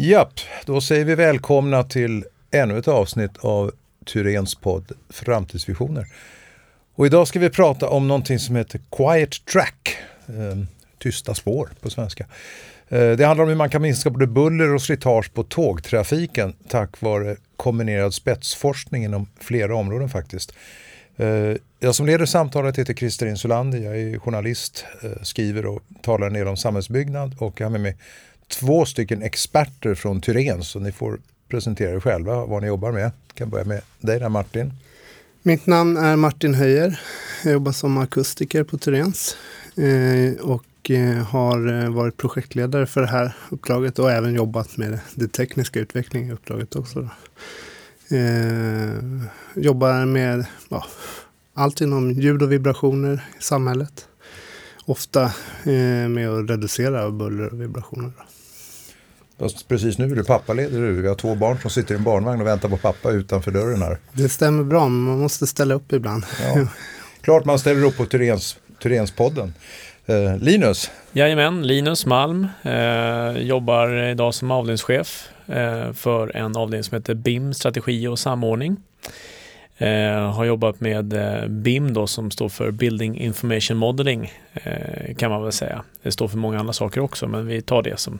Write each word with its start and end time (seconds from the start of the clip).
Japp, 0.00 0.40
då 0.66 0.80
säger 0.80 1.04
vi 1.04 1.14
välkomna 1.14 1.82
till 1.82 2.24
ännu 2.50 2.78
ett 2.78 2.88
avsnitt 2.88 3.36
av 3.40 3.72
Tyrens 4.04 4.54
podd 4.54 4.92
Framtidsvisioner. 5.10 6.06
Och 6.94 7.06
idag 7.06 7.28
ska 7.28 7.38
vi 7.38 7.50
prata 7.50 7.88
om 7.88 8.08
någonting 8.08 8.38
som 8.38 8.56
heter 8.56 8.80
Quiet 8.96 9.44
Track, 9.52 9.96
eh, 10.26 10.58
tysta 10.98 11.34
spår 11.34 11.70
på 11.80 11.90
svenska. 11.90 12.26
Eh, 12.88 13.10
det 13.10 13.26
handlar 13.26 13.42
om 13.42 13.48
hur 13.48 13.56
man 13.56 13.70
kan 13.70 13.82
minska 13.82 14.10
både 14.10 14.26
buller 14.26 14.74
och 14.74 14.82
slitage 14.82 15.34
på 15.34 15.42
tågtrafiken 15.42 16.54
tack 16.68 17.00
vare 17.00 17.36
kombinerad 17.56 18.14
spetsforskning 18.14 19.04
inom 19.04 19.26
flera 19.40 19.76
områden 19.76 20.08
faktiskt. 20.08 20.52
Eh, 21.16 21.54
jag 21.78 21.94
som 21.94 22.06
leder 22.06 22.26
samtalet 22.26 22.78
heter 22.78 22.94
Christer 22.94 23.26
Insulander. 23.26 23.78
Jag 23.78 24.00
är 24.00 24.18
journalist, 24.18 24.84
eh, 25.02 25.22
skriver 25.22 25.66
och 25.66 25.82
talar 26.02 26.26
en 26.26 26.32
del 26.32 26.48
om 26.48 26.56
samhällsbyggnad 26.56 27.36
och 27.38 27.60
jag 27.60 27.66
har 27.66 27.70
med 27.70 27.80
mig 27.80 27.96
två 28.48 28.84
stycken 28.84 29.22
experter 29.22 29.94
från 29.94 30.20
Tyren 30.20 30.64
så 30.64 30.78
ni 30.78 30.92
får 30.92 31.20
presentera 31.48 31.90
er 31.90 32.00
själva 32.00 32.46
vad 32.46 32.62
ni 32.62 32.68
jobbar 32.68 32.92
med. 32.92 33.02
Jag 33.02 33.12
kan 33.34 33.50
börja 33.50 33.64
med 33.64 33.80
dig 34.00 34.20
där 34.20 34.28
Martin. 34.28 34.72
Mitt 35.42 35.66
namn 35.66 35.96
är 35.96 36.16
Martin 36.16 36.54
Höjer. 36.54 37.00
Jag 37.44 37.52
jobbar 37.52 37.72
som 37.72 37.98
akustiker 37.98 38.64
på 38.64 38.78
Tyrens 38.78 39.36
eh, 39.76 40.40
och 40.40 40.90
eh, 40.90 41.16
har 41.16 41.82
eh, 41.82 41.90
varit 41.90 42.16
projektledare 42.16 42.86
för 42.86 43.00
det 43.00 43.06
här 43.06 43.36
uppdraget 43.50 43.98
och 43.98 44.10
även 44.10 44.34
jobbat 44.34 44.76
med 44.76 44.98
det 45.14 45.28
tekniska 45.28 45.80
utvecklingen 45.80 46.30
i 46.30 46.32
uppdraget 46.32 46.76
också. 46.76 47.08
Jobbar 49.54 50.06
med 50.06 50.46
ja, 50.68 50.84
allt 51.54 51.80
inom 51.80 52.12
ljud 52.12 52.42
och 52.42 52.52
vibrationer 52.52 53.24
i 53.40 53.42
samhället. 53.42 54.08
Ofta 54.84 55.32
med 56.08 56.28
att 56.28 56.50
reducera 56.50 57.10
buller 57.10 57.52
och 57.52 57.60
vibrationer. 57.60 58.12
Fast 59.38 59.68
precis 59.68 59.98
nu 59.98 60.04
är 60.04 60.16
du 60.16 60.24
pappaledig. 60.24 60.80
Vi 60.80 61.08
har 61.08 61.14
två 61.14 61.34
barn 61.34 61.58
som 61.58 61.70
sitter 61.70 61.94
i 61.94 61.98
en 61.98 62.04
barnvagn 62.04 62.40
och 62.40 62.46
väntar 62.46 62.68
på 62.68 62.76
pappa 62.76 63.10
utanför 63.10 63.50
dörren 63.50 63.82
här. 63.82 63.98
Det 64.12 64.28
stämmer 64.28 64.64
bra, 64.64 64.88
men 64.88 65.00
man 65.00 65.18
måste 65.18 65.46
ställa 65.46 65.74
upp 65.74 65.92
ibland. 65.92 66.24
Ja. 66.42 66.66
Klart 67.20 67.44
man 67.44 67.58
ställer 67.58 67.84
upp 67.84 67.96
på 67.96 68.06
Tyrens, 68.06 68.56
Tyrenspodden. 68.82 69.54
Eh, 70.06 70.38
Linus? 70.38 70.90
Jajamän, 71.12 71.66
Linus 71.66 72.06
Malm. 72.06 72.46
Eh, 72.62 73.42
jobbar 73.42 74.02
idag 74.02 74.34
som 74.34 74.50
avdelningschef 74.50 75.28
eh, 75.46 75.92
för 75.92 76.36
en 76.36 76.56
avdelning 76.56 76.84
som 76.84 76.96
heter 76.96 77.14
BIM, 77.14 77.54
strategi 77.54 78.06
och 78.06 78.18
samordning. 78.18 78.76
Eh, 79.78 80.32
har 80.32 80.44
jobbat 80.44 80.80
med 80.80 81.12
eh, 81.12 81.48
BIM 81.48 81.94
då 81.94 82.06
som 82.06 82.30
står 82.30 82.48
för 82.48 82.70
Building 82.70 83.18
Information 83.18 83.76
Modeling 83.76 84.32
eh, 84.52 85.14
kan 85.14 85.30
man 85.30 85.42
väl 85.42 85.52
säga. 85.52 85.84
Det 86.02 86.12
står 86.12 86.28
för 86.28 86.38
många 86.38 86.58
andra 86.58 86.72
saker 86.72 87.00
också 87.00 87.28
men 87.28 87.46
vi 87.46 87.62
tar 87.62 87.82
det 87.82 87.98
som 87.98 88.18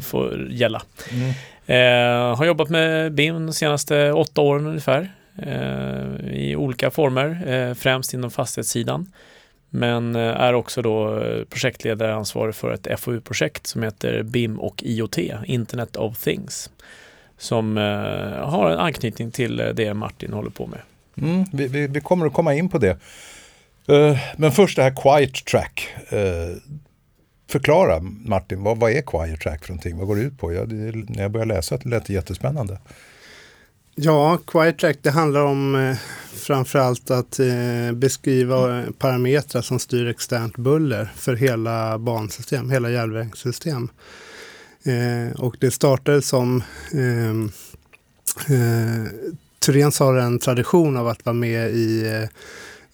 får 0.00 0.48
gälla. 0.50 0.82
Mm. 1.12 1.32
Eh, 1.70 2.36
har 2.36 2.44
jobbat 2.44 2.68
med 2.68 3.12
BIM 3.12 3.46
de 3.46 3.52
senaste 3.52 4.12
åtta 4.12 4.40
åren 4.40 4.66
ungefär 4.66 5.12
eh, 5.38 6.32
i 6.32 6.56
olika 6.56 6.90
former, 6.90 7.48
eh, 7.48 7.74
främst 7.74 8.14
inom 8.14 8.30
fastighetssidan. 8.30 9.12
Men 9.70 10.16
eh, 10.16 10.22
är 10.22 10.52
också 10.52 10.82
då 10.82 11.22
projektledare 11.50 12.14
ansvarig 12.14 12.54
för 12.54 12.72
ett 12.72 13.00
FoU-projekt 13.00 13.66
som 13.66 13.82
heter 13.82 14.22
BIM 14.22 14.60
och 14.60 14.82
IoT, 14.82 15.18
Internet 15.44 15.96
of 15.96 16.18
Things. 16.18 16.70
Som 17.38 17.78
eh, 17.78 18.48
har 18.48 18.70
en 18.70 18.78
anknytning 18.78 19.30
till 19.30 19.56
det 19.74 19.94
Martin 19.94 20.32
håller 20.32 20.50
på 20.50 20.66
med. 20.66 20.80
Mm, 21.16 21.44
vi, 21.52 21.68
vi, 21.68 21.86
vi, 21.86 22.00
kommer 22.00 22.26
att 22.26 22.32
komma 22.32 22.54
in 22.54 22.68
på 22.68 22.78
det. 22.78 22.98
Men 24.36 24.52
först 24.52 24.76
det 24.76 24.82
här 24.82 24.94
Quiet 25.02 25.44
Track. 25.44 25.88
Förklara 27.50 28.00
Martin, 28.24 28.62
vad, 28.62 28.78
vad 28.78 28.90
är 28.90 29.02
Quiet 29.02 29.40
Track 29.40 29.64
för 29.64 29.72
någonting? 29.72 29.98
Vad 29.98 30.06
går 30.06 30.16
det 30.16 30.22
ut 30.22 30.38
på? 30.38 30.52
Jag, 30.52 30.68
det, 30.68 30.74
när 30.96 31.22
jag 31.22 31.30
började 31.30 31.54
läsa 31.54 31.76
det 31.76 31.88
lät 31.88 32.06
det 32.06 32.12
jättespännande. 32.12 32.78
Ja, 33.94 34.38
Quiet 34.46 34.78
Track 34.78 34.98
det 35.02 35.10
handlar 35.10 35.40
om 35.40 35.74
eh, 35.74 35.96
framförallt 36.34 37.10
att 37.10 37.38
eh, 37.38 37.92
beskriva 37.94 38.78
eh, 38.78 38.90
parametrar 38.98 39.62
som 39.62 39.78
styr 39.78 40.06
externt 40.06 40.56
buller 40.56 41.12
för 41.16 41.36
hela 41.36 41.98
bansystem, 41.98 42.70
hela 42.70 42.90
järnvägssystem. 42.90 43.88
Eh, 44.82 45.40
och 45.40 45.56
det 45.60 45.70
startade 45.70 46.22
som 46.22 46.62
ehm, 46.92 47.50
eh, 48.48 48.54
eh, 48.54 49.06
Turens 49.58 49.98
har 49.98 50.16
en 50.16 50.38
tradition 50.38 50.96
av 50.96 51.08
att 51.08 51.26
vara 51.26 51.34
med 51.34 51.70
i 51.70 52.06
eh, 52.06 52.28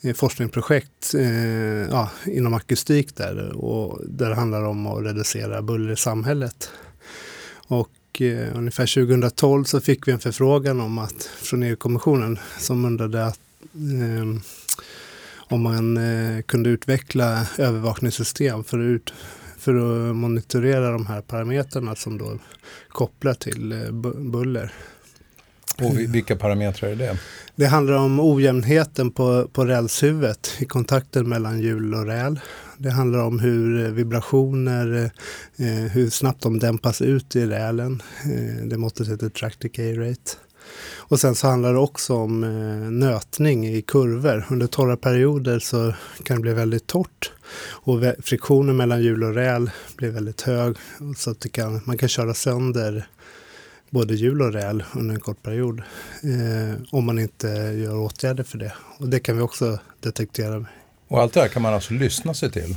Eh, 0.03 0.15
forskningsprojekt 0.15 1.15
eh, 1.15 1.87
ja, 1.91 2.11
inom 2.27 2.55
akustik 2.55 3.17
där, 3.17 3.53
och 3.53 4.01
där 4.07 4.29
det 4.29 4.35
handlar 4.35 4.63
om 4.63 4.87
att 4.87 5.05
reducera 5.05 5.63
buller 5.63 5.93
i 5.93 5.97
samhället. 5.97 6.71
Och 7.69 8.21
eh, 8.21 8.57
ungefär 8.57 9.07
2012 9.07 9.65
så 9.65 9.81
fick 9.81 10.09
vi 10.09 10.13
en 10.13 10.19
förfrågan 10.19 10.81
om 10.81 10.99
att, 10.99 11.23
från 11.23 11.63
EU-kommissionen 11.63 12.39
som 12.59 12.85
undrade 12.85 13.27
att, 13.27 13.41
eh, 13.75 14.41
om 15.49 15.63
man 15.63 15.97
eh, 15.97 16.43
kunde 16.43 16.71
utveckla 16.71 17.47
övervakningssystem 17.59 18.65
för 18.65 18.79
att, 18.79 18.85
ut, 18.85 19.15
för 19.59 19.75
att 19.75 20.17
monitorera 20.17 20.91
de 20.91 21.07
här 21.07 21.21
parametrarna 21.21 21.95
som 21.95 22.19
då 22.19 22.39
kopplar 22.89 23.35
till 23.35 23.73
eh, 23.73 23.91
buller. 24.15 24.73
Och 25.83 25.99
vilka 25.99 26.37
parametrar 26.37 26.91
är 26.91 26.97
det? 26.97 27.19
Det 27.57 27.67
handlar 27.67 27.95
om 27.95 28.21
ojämnheten 28.21 29.11
på, 29.11 29.49
på 29.53 29.65
rälshuvudet 29.65 30.51
i 30.59 30.65
kontakten 30.65 31.29
mellan 31.29 31.61
hjul 31.61 31.95
och 31.95 32.07
räl. 32.07 32.41
Det 32.79 32.91
handlar 32.91 33.19
om 33.19 33.39
hur 33.39 33.91
vibrationer, 33.91 35.11
eh, 35.57 35.67
hur 35.67 36.11
snabbt 36.11 36.43
de 36.43 36.59
dämpas 36.59 37.03
ut 37.03 37.37
i 37.37 37.47
rälen. 37.47 38.03
Eh, 38.25 38.67
det 38.67 38.79
måttet 38.79 39.09
heter 39.09 39.29
track 39.29 39.57
decay 39.59 39.99
rate. 39.99 40.33
Och 40.95 41.21
sen 41.21 41.35
så 41.35 41.47
handlar 41.47 41.73
det 41.73 41.79
också 41.79 42.15
om 42.15 42.45
eh, 42.45 42.91
nötning 42.91 43.67
i 43.67 43.83
kurvor. 43.83 44.47
Under 44.51 44.67
torra 44.67 44.97
perioder 44.97 45.59
så 45.59 45.95
kan 46.23 46.37
det 46.37 46.43
bli 46.43 46.53
väldigt 46.53 46.87
torrt 46.87 47.33
och 47.71 48.01
friktionen 48.23 48.77
mellan 48.77 49.03
hjul 49.03 49.25
och 49.25 49.35
räl 49.35 49.71
blir 49.97 50.11
väldigt 50.11 50.41
hög 50.41 50.77
så 51.17 51.31
att 51.31 51.53
kan, 51.53 51.81
man 51.85 51.99
kan 51.99 52.09
köra 52.09 52.35
sönder 52.35 53.07
både 53.91 54.15
hjul 54.15 54.43
och 54.43 54.53
räl 54.53 54.85
under 54.95 55.15
en 55.15 55.21
kort 55.21 55.43
period. 55.43 55.83
Eh, 56.23 56.83
om 56.91 57.05
man 57.05 57.19
inte 57.19 57.49
gör 57.49 57.97
åtgärder 57.97 58.45
för 58.45 58.59
det. 58.59 58.73
Och 58.99 59.09
det 59.09 59.21
kan 59.21 59.37
vi 59.37 59.43
också 59.43 59.79
detektera. 60.01 60.67
Och 61.09 61.21
allt 61.21 61.33
det 61.33 61.41
här 61.41 61.49
kan 61.49 61.63
man 61.63 61.75
alltså 61.75 61.95
lyssna 61.95 62.35
sig 62.35 62.51
till? 62.51 62.77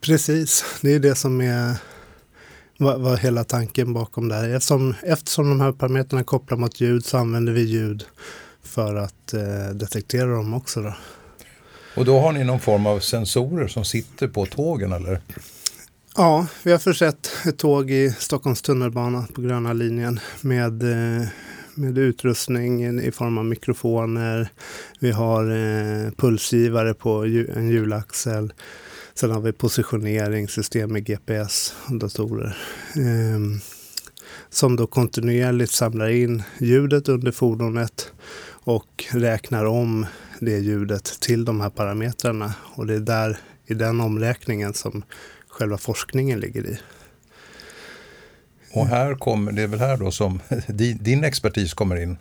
Precis, 0.00 0.64
det 0.80 0.94
är 0.94 0.98
det 1.00 1.14
som 1.14 1.40
är 1.40 1.76
vad, 2.78 3.00
vad 3.00 3.18
hela 3.18 3.44
tanken 3.44 3.92
bakom 3.92 4.28
det 4.28 4.34
här. 4.34 4.48
Eftersom, 4.48 4.94
eftersom 5.02 5.48
de 5.48 5.60
här 5.60 5.72
parametrarna 5.72 6.24
kopplar 6.24 6.58
mot 6.58 6.80
ljud 6.80 7.04
så 7.04 7.18
använder 7.18 7.52
vi 7.52 7.60
ljud 7.60 8.04
för 8.62 8.94
att 8.94 9.34
eh, 9.34 9.74
detektera 9.74 10.26
dem 10.26 10.54
också. 10.54 10.82
Då. 10.82 10.94
Och 11.96 12.04
då 12.04 12.20
har 12.20 12.32
ni 12.32 12.44
någon 12.44 12.60
form 12.60 12.86
av 12.86 13.00
sensorer 13.00 13.68
som 13.68 13.84
sitter 13.84 14.28
på 14.28 14.46
tågen 14.46 14.92
eller? 14.92 15.20
Ja, 16.20 16.46
vi 16.62 16.72
har 16.72 16.78
försett 16.78 17.30
ett 17.46 17.58
tåg 17.58 17.90
i 17.90 18.10
Stockholms 18.10 18.62
tunnelbana 18.62 19.26
på 19.34 19.40
gröna 19.40 19.72
linjen 19.72 20.20
med, 20.40 20.82
eh, 20.82 21.26
med 21.74 21.98
utrustning 21.98 23.00
i 23.00 23.12
form 23.12 23.38
av 23.38 23.44
mikrofoner. 23.44 24.48
Vi 25.00 25.10
har 25.10 25.50
eh, 25.50 26.10
pulsgivare 26.10 26.94
på 26.94 27.10
en 27.54 27.68
hjulaxel. 27.68 28.52
Sen 29.14 29.30
har 29.30 29.40
vi 29.40 29.52
positioneringssystem 29.52 30.92
med 30.92 31.04
GPS 31.04 31.74
och 31.88 31.98
datorer. 31.98 32.56
Eh, 32.96 33.60
som 34.50 34.76
då 34.76 34.86
kontinuerligt 34.86 35.72
samlar 35.72 36.08
in 36.08 36.42
ljudet 36.58 37.08
under 37.08 37.32
fordonet 37.32 38.12
och 38.50 39.04
räknar 39.10 39.64
om 39.64 40.06
det 40.40 40.58
ljudet 40.58 41.04
till 41.20 41.44
de 41.44 41.60
här 41.60 41.70
parametrarna. 41.70 42.54
Och 42.74 42.86
det 42.86 42.94
är 42.94 43.00
där 43.00 43.38
i 43.66 43.74
den 43.74 44.00
omräkningen 44.00 44.74
som 44.74 45.02
själva 45.58 45.78
forskningen 45.78 46.40
ligger 46.40 46.66
i. 46.66 46.78
Och 48.72 48.86
här 48.86 49.14
kommer, 49.14 49.52
det 49.52 49.62
är 49.62 49.66
väl 49.66 49.80
här 49.80 49.96
då 49.96 50.10
som 50.10 50.40
din 51.00 51.24
expertis 51.24 51.74
kommer 51.74 51.96
in, 51.96 52.18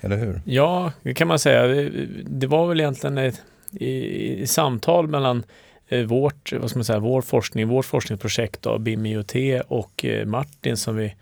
eller 0.00 0.16
hur? 0.16 0.40
Ja, 0.44 0.92
det 1.02 1.14
kan 1.14 1.28
man 1.28 1.38
säga. 1.38 1.90
Det 2.24 2.46
var 2.46 2.66
väl 2.66 2.80
egentligen 2.80 3.18
ett 3.18 3.42
i, 3.72 4.42
i 4.42 4.46
samtal 4.46 5.08
mellan 5.08 5.44
eh, 5.88 6.04
vårt, 6.04 6.52
vad 6.52 6.70
ska 6.70 6.78
man 6.78 6.84
säga, 6.84 6.98
vår 6.98 7.22
forskning, 7.22 7.68
vårt 7.68 7.86
forskningsprojekt 7.86 8.66
av 8.66 8.80
BIM 8.80 9.06
IoT 9.06 9.34
och 9.68 10.04
eh, 10.04 10.26
Martin 10.26 10.76
som 10.76 10.96
vi 10.96 11.14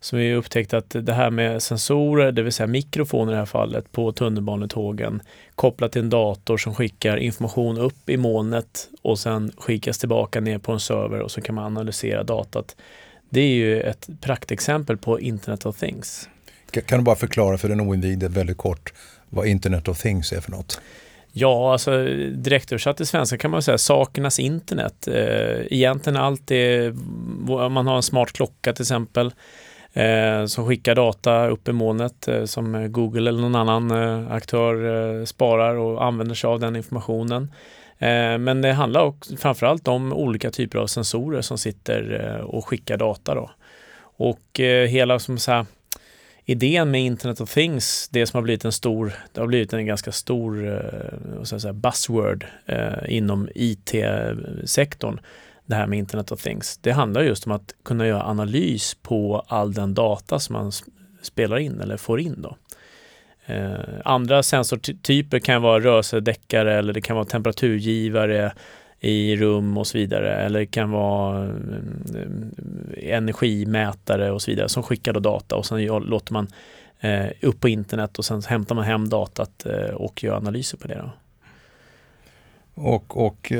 som 0.00 0.18
vi 0.18 0.34
upptäckte 0.34 0.76
att 0.78 0.96
det 1.00 1.12
här 1.12 1.30
med 1.30 1.62
sensorer, 1.62 2.32
det 2.32 2.42
vill 2.42 2.52
säga 2.52 2.66
mikrofon 2.66 3.28
i 3.28 3.32
det 3.32 3.38
här 3.38 3.46
fallet, 3.46 3.92
på 3.92 4.12
tunnelbanetågen 4.12 5.22
kopplat 5.54 5.92
till 5.92 6.02
en 6.02 6.10
dator 6.10 6.56
som 6.56 6.74
skickar 6.74 7.16
information 7.16 7.78
upp 7.78 8.10
i 8.10 8.16
molnet 8.16 8.88
och 9.02 9.18
sen 9.18 9.52
skickas 9.56 9.98
tillbaka 9.98 10.40
ner 10.40 10.58
på 10.58 10.72
en 10.72 10.80
server 10.80 11.20
och 11.20 11.30
så 11.30 11.40
kan 11.40 11.54
man 11.54 11.64
analysera 11.64 12.22
datat. 12.22 12.76
Det 13.30 13.40
är 13.40 13.54
ju 13.54 13.80
ett 13.80 14.08
praktexempel 14.20 14.96
på 14.96 15.20
Internet 15.20 15.66
of 15.66 15.78
Things. 15.78 16.28
Kan 16.86 16.98
du 16.98 17.04
bara 17.04 17.16
förklara 17.16 17.58
för 17.58 17.68
den 17.68 17.80
oinvigde 17.80 18.28
väldigt 18.28 18.56
kort 18.56 18.92
vad 19.28 19.46
Internet 19.46 19.88
of 19.88 20.02
Things 20.02 20.32
är 20.32 20.40
för 20.40 20.50
något? 20.50 20.80
Ja, 21.32 21.72
alltså 21.72 22.04
direktöversatt 22.32 22.96
till 22.96 23.06
svenska 23.06 23.38
kan 23.38 23.50
man 23.50 23.62
säga 23.62 23.78
sakernas 23.78 24.38
internet. 24.38 25.08
Eh, 25.08 25.66
egentligen 25.70 26.16
allt 26.16 26.46
det, 26.46 26.94
man 27.70 27.86
har 27.86 27.96
en 27.96 28.02
smart 28.02 28.32
klocka 28.32 28.72
till 28.72 28.82
exempel 28.82 29.32
eh, 29.98 30.46
som 30.46 30.66
skickar 30.66 30.94
data 30.94 31.46
upp 31.48 31.68
i 31.68 31.72
molnet 31.72 32.28
eh, 32.28 32.44
som 32.44 32.92
Google 32.92 33.30
eller 33.30 33.40
någon 33.40 33.54
annan 33.54 33.90
eh, 33.90 34.32
aktör 34.32 34.74
eh, 35.20 35.24
sparar 35.24 35.74
och 35.74 36.04
använder 36.04 36.34
sig 36.34 36.48
av 36.48 36.60
den 36.60 36.76
informationen. 36.76 37.42
Eh, 37.98 38.38
men 38.38 38.62
det 38.62 38.72
handlar 38.72 39.00
också 39.00 39.36
framförallt 39.36 39.88
om 39.88 40.12
olika 40.12 40.50
typer 40.50 40.78
av 40.78 40.86
sensorer 40.86 41.40
som 41.40 41.58
sitter 41.58 42.34
eh, 42.36 42.44
och 42.44 42.66
skickar 42.66 42.96
data. 42.96 43.34
Då. 43.34 43.50
Och 44.00 44.60
eh, 44.60 44.86
hela 44.86 45.18
som 45.18 45.38
så 45.38 45.52
här, 45.52 45.66
idén 46.44 46.90
med 46.90 47.04
Internet 47.04 47.40
of 47.40 47.54
Things, 47.54 48.08
det 48.12 48.26
som 48.26 48.38
har 48.38 48.42
blivit 48.42 48.64
en 48.64 48.72
stor, 48.72 49.12
det 49.32 49.40
har 49.40 49.46
blivit 49.46 49.72
en 49.72 49.86
ganska 49.86 50.12
stor 50.12 50.68
eh, 50.68 51.42
säga, 51.42 51.72
buzzword 51.72 52.46
eh, 52.66 53.16
inom 53.16 53.48
IT-sektorn, 53.54 55.20
det 55.68 55.74
här 55.74 55.86
med 55.86 55.98
Internet 55.98 56.32
of 56.32 56.42
Things. 56.42 56.78
Det 56.78 56.92
handlar 56.92 57.22
just 57.22 57.46
om 57.46 57.52
att 57.52 57.74
kunna 57.84 58.06
göra 58.06 58.22
analys 58.22 58.96
på 59.02 59.44
all 59.48 59.72
den 59.72 59.94
data 59.94 60.38
som 60.38 60.52
man 60.52 60.72
spelar 61.22 61.58
in 61.58 61.80
eller 61.80 61.96
får 61.96 62.20
in. 62.20 62.42
Då. 62.42 62.56
Eh, 63.46 63.78
andra 64.04 64.42
sensortyper 64.42 65.38
kan 65.38 65.62
vara 65.62 65.80
rörelsedäckare 65.80 66.78
eller 66.78 66.92
det 66.92 67.00
kan 67.00 67.16
vara 67.16 67.26
temperaturgivare 67.26 68.52
i 69.00 69.36
rum 69.36 69.78
och 69.78 69.86
så 69.86 69.98
vidare. 69.98 70.34
Eller 70.34 70.60
det 70.60 70.66
kan 70.66 70.90
vara 70.90 71.44
eh, 71.44 73.14
energimätare 73.14 74.30
och 74.30 74.42
så 74.42 74.50
vidare 74.50 74.68
som 74.68 74.82
skickar 74.82 75.12
då 75.12 75.20
data 75.20 75.56
och 75.56 75.66
sen 75.66 75.86
låter 75.86 76.32
man 76.32 76.46
eh, 77.00 77.26
upp 77.42 77.60
på 77.60 77.68
internet 77.68 78.18
och 78.18 78.24
sen 78.24 78.42
hämtar 78.42 78.74
man 78.74 78.84
hem 78.84 79.08
datat 79.08 79.66
eh, 79.66 79.94
och 79.94 80.24
gör 80.24 80.36
analyser 80.36 80.78
på 80.78 80.88
det. 80.88 80.94
Då. 80.94 81.10
Och, 82.80 83.26
och 83.26 83.52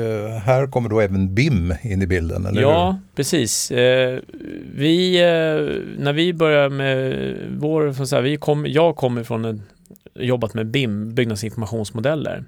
här 0.43 0.67
kommer 0.67 0.89
då 0.89 0.99
även 0.99 1.35
BIM 1.35 1.73
in 1.81 2.01
i 2.01 2.07
bilden, 2.07 2.45
eller 2.45 2.61
Ja, 2.61 2.91
hur? 2.91 3.15
precis. 3.15 3.71
Vi, 4.73 5.19
när 5.97 6.13
vi 6.13 6.33
började 6.33 6.69
med 6.69 7.35
vår, 7.57 8.05
så 8.05 8.15
här, 8.15 8.23
vi 8.23 8.37
kom, 8.37 8.65
jag 8.67 8.95
kommer 8.95 9.23
från 9.23 9.45
en, 9.45 9.63
jobbat 10.15 10.53
med 10.53 10.67
BIM, 10.67 11.15
byggnadsinformationsmodeller. 11.15 12.43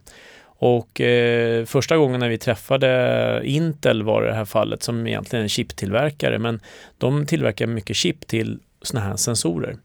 Och 0.64 1.02
eh, 1.02 1.66
första 1.66 1.98
gången 1.98 2.20
när 2.20 2.30
vi 2.30 2.38
träffade 2.38 3.42
Intel 3.44 4.04
var 4.04 4.22
det, 4.22 4.28
det 4.28 4.34
här 4.34 4.46
fallet 4.46 4.84
som 4.84 5.08
egentligen 5.08 5.40
är 5.42 5.44
en 5.44 5.50
chiptillverkare 5.50 6.40
men 6.40 6.60
de 6.98 7.26
tillverkar 7.26 7.68
mycket 7.68 7.96
chip 7.96 8.28
till 8.28 8.60
sådana 8.82 9.08
här 9.08 9.16
sensorer. 9.16 9.76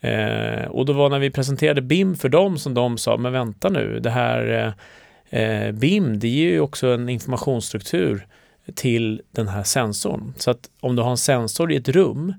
Eh, 0.00 0.64
och 0.68 0.86
då 0.86 0.92
var 0.92 1.10
när 1.10 1.18
vi 1.18 1.30
presenterade 1.30 1.82
BIM 1.82 2.16
för 2.16 2.28
dem 2.28 2.58
som 2.58 2.74
de 2.74 2.98
sa, 2.98 3.16
men 3.16 3.32
vänta 3.32 3.68
nu, 3.68 4.00
det 4.00 4.10
här 4.10 4.66
eh, 4.66 4.72
Eh, 5.36 5.72
BIM 5.72 6.18
det 6.18 6.28
ger 6.28 6.48
ju 6.48 6.60
också 6.60 6.88
en 6.88 7.08
informationsstruktur 7.08 8.26
till 8.74 9.22
den 9.30 9.48
här 9.48 9.62
sensorn. 9.62 10.34
Så 10.36 10.50
att 10.50 10.70
om 10.80 10.96
du 10.96 11.02
har 11.02 11.10
en 11.10 11.16
sensor 11.16 11.72
i 11.72 11.76
ett 11.76 11.88
rum 11.88 12.34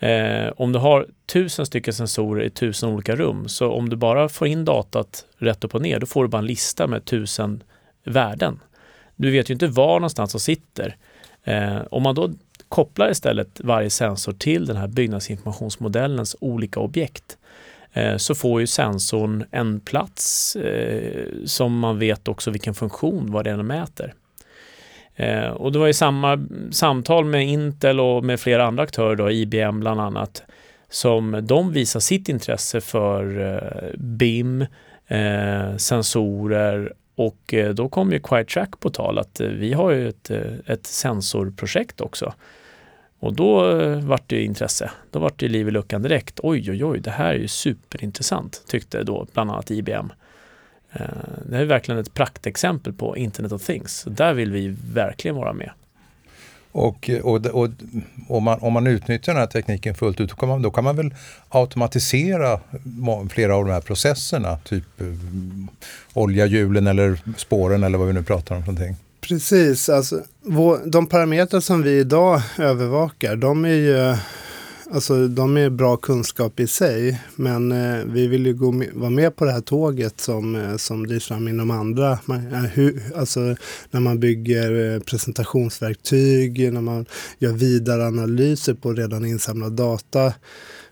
Eh, 0.00 0.52
om 0.56 0.72
du 0.72 0.78
har 0.78 1.06
tusen 1.26 1.66
stycken 1.66 1.94
sensorer 1.94 2.44
i 2.44 2.50
tusen 2.50 2.88
olika 2.88 3.16
rum, 3.16 3.48
så 3.48 3.72
om 3.72 3.88
du 3.88 3.96
bara 3.96 4.28
får 4.28 4.48
in 4.48 4.64
datat 4.64 5.24
rätt 5.38 5.64
upp 5.64 5.74
och 5.74 5.82
ner, 5.82 5.98
då 5.98 6.06
får 6.06 6.22
du 6.22 6.28
bara 6.28 6.38
en 6.38 6.46
lista 6.46 6.86
med 6.86 7.04
tusen 7.04 7.62
värden. 8.04 8.60
Du 9.16 9.30
vet 9.30 9.50
ju 9.50 9.52
inte 9.52 9.66
var 9.66 9.94
någonstans 9.94 10.32
de 10.32 10.40
sitter. 10.40 10.96
Eh, 11.44 11.78
om 11.90 12.02
man 12.02 12.14
då 12.14 12.30
kopplar 12.68 13.10
istället 13.10 13.60
varje 13.64 13.90
sensor 13.90 14.32
till 14.32 14.66
den 14.66 14.76
här 14.76 14.88
byggnadsinformationsmodellens 14.88 16.36
olika 16.40 16.80
objekt, 16.80 17.38
Eh, 17.92 18.16
så 18.16 18.34
får 18.34 18.60
ju 18.60 18.66
sensorn 18.66 19.44
en 19.50 19.80
plats 19.80 20.56
eh, 20.56 21.26
som 21.44 21.78
man 21.78 21.98
vet 21.98 22.28
också 22.28 22.50
vilken 22.50 22.74
funktion, 22.74 23.32
vad 23.32 23.44
den 23.44 23.66
mäter. 23.66 24.14
Eh, 25.16 25.48
och 25.48 25.72
det 25.72 25.78
var 25.78 25.86
ju 25.86 25.92
samma 25.92 26.46
samtal 26.70 27.24
med 27.24 27.48
Intel 27.48 28.00
och 28.00 28.24
med 28.24 28.40
flera 28.40 28.66
andra 28.66 28.82
aktörer, 28.82 29.16
då, 29.16 29.30
IBM 29.30 29.80
bland 29.80 30.00
annat, 30.00 30.42
som 30.90 31.46
de 31.46 31.72
visar 31.72 32.00
sitt 32.00 32.28
intresse 32.28 32.80
för 32.80 33.40
eh, 33.54 33.98
BIM, 33.98 34.66
eh, 35.06 35.76
sensorer 35.76 36.92
och 37.14 37.54
eh, 37.54 37.74
då 37.74 37.88
kom 37.88 38.12
ju 38.12 38.20
Quiet 38.20 38.48
Track 38.48 38.80
på 38.80 38.90
tal 38.90 39.18
att 39.18 39.40
eh, 39.40 39.48
vi 39.48 39.72
har 39.72 39.90
ju 39.90 40.08
ett, 40.08 40.30
eh, 40.30 40.52
ett 40.66 40.86
sensorprojekt 40.86 42.00
också. 42.00 42.34
Och 43.20 43.34
då 43.34 43.80
eh, 43.80 43.98
vart 43.98 44.28
det 44.28 44.42
intresse. 44.42 44.90
Då 45.10 45.18
vart 45.18 45.38
det 45.38 45.48
liv 45.48 45.68
i 45.68 45.70
luckan 45.70 46.02
direkt. 46.02 46.40
Oj, 46.42 46.70
oj, 46.70 46.84
oj, 46.84 47.00
det 47.00 47.10
här 47.10 47.34
är 47.34 47.38
ju 47.38 47.48
superintressant, 47.48 48.62
tyckte 48.66 49.02
då 49.02 49.26
bland 49.32 49.50
annat 49.50 49.70
IBM. 49.70 50.12
Eh, 50.92 51.00
det 51.46 51.50
det 51.50 51.58
är 51.58 51.64
verkligen 51.64 52.00
ett 52.00 52.14
praktexempel 52.14 52.92
på 52.92 53.16
Internet 53.16 53.52
of 53.52 53.66
Things. 53.66 54.04
Där 54.08 54.34
vill 54.34 54.52
vi 54.52 54.76
verkligen 54.92 55.36
vara 55.36 55.52
med. 55.52 55.70
Och, 56.72 57.10
eh, 57.10 57.20
och, 57.20 57.46
och 57.46 57.68
om, 58.28 58.44
man, 58.44 58.58
om 58.60 58.72
man 58.72 58.86
utnyttjar 58.86 59.32
den 59.32 59.40
här 59.40 59.46
tekniken 59.46 59.94
fullt 59.94 60.20
ut, 60.20 60.30
då 60.30 60.36
kan 60.36 60.48
man, 60.48 60.62
då 60.62 60.70
kan 60.70 60.84
man 60.84 60.96
väl 60.96 61.14
automatisera 61.48 62.60
flera 63.30 63.56
av 63.56 63.64
de 63.64 63.72
här 63.72 63.80
processerna, 63.80 64.56
typ 64.56 64.84
olja 66.12 66.46
hjulen 66.46 66.86
eller 66.86 67.20
spåren 67.36 67.82
eller 67.82 67.98
vad 67.98 68.06
vi 68.06 68.12
nu 68.12 68.22
pratar 68.22 68.56
om 68.56 68.64
för 68.64 68.72
någonting. 68.72 68.96
Precis, 69.20 69.88
alltså, 69.88 70.22
de 70.84 71.06
parametrar 71.06 71.60
som 71.60 71.82
vi 71.82 71.98
idag 71.98 72.42
övervakar, 72.58 73.36
de 73.36 73.64
är 73.64 73.68
ju 73.68 74.16
Alltså 74.92 75.28
de 75.28 75.56
är 75.56 75.70
bra 75.70 75.96
kunskap 75.96 76.60
i 76.60 76.66
sig. 76.66 77.20
Men 77.36 77.72
eh, 77.72 78.04
vi 78.04 78.26
vill 78.26 78.46
ju 78.46 78.54
gå 78.54 78.72
med, 78.72 78.88
vara 78.94 79.10
med 79.10 79.36
på 79.36 79.44
det 79.44 79.52
här 79.52 79.60
tåget 79.60 80.20
som, 80.20 80.54
eh, 80.54 80.76
som 80.76 81.06
drivs 81.06 81.26
fram 81.26 81.48
inom 81.48 81.70
andra. 81.70 82.18
Man, 82.24 82.52
eh, 82.52 82.60
hur, 82.60 83.02
alltså 83.16 83.40
när 83.90 84.00
man 84.00 84.20
bygger 84.20 84.94
eh, 84.94 85.00
presentationsverktyg, 85.00 86.72
när 86.72 86.80
man 86.80 87.06
gör 87.38 87.52
vidare 87.52 88.06
analyser 88.06 88.74
på 88.74 88.92
redan 88.92 89.24
insamlad 89.24 89.72
data 89.72 90.32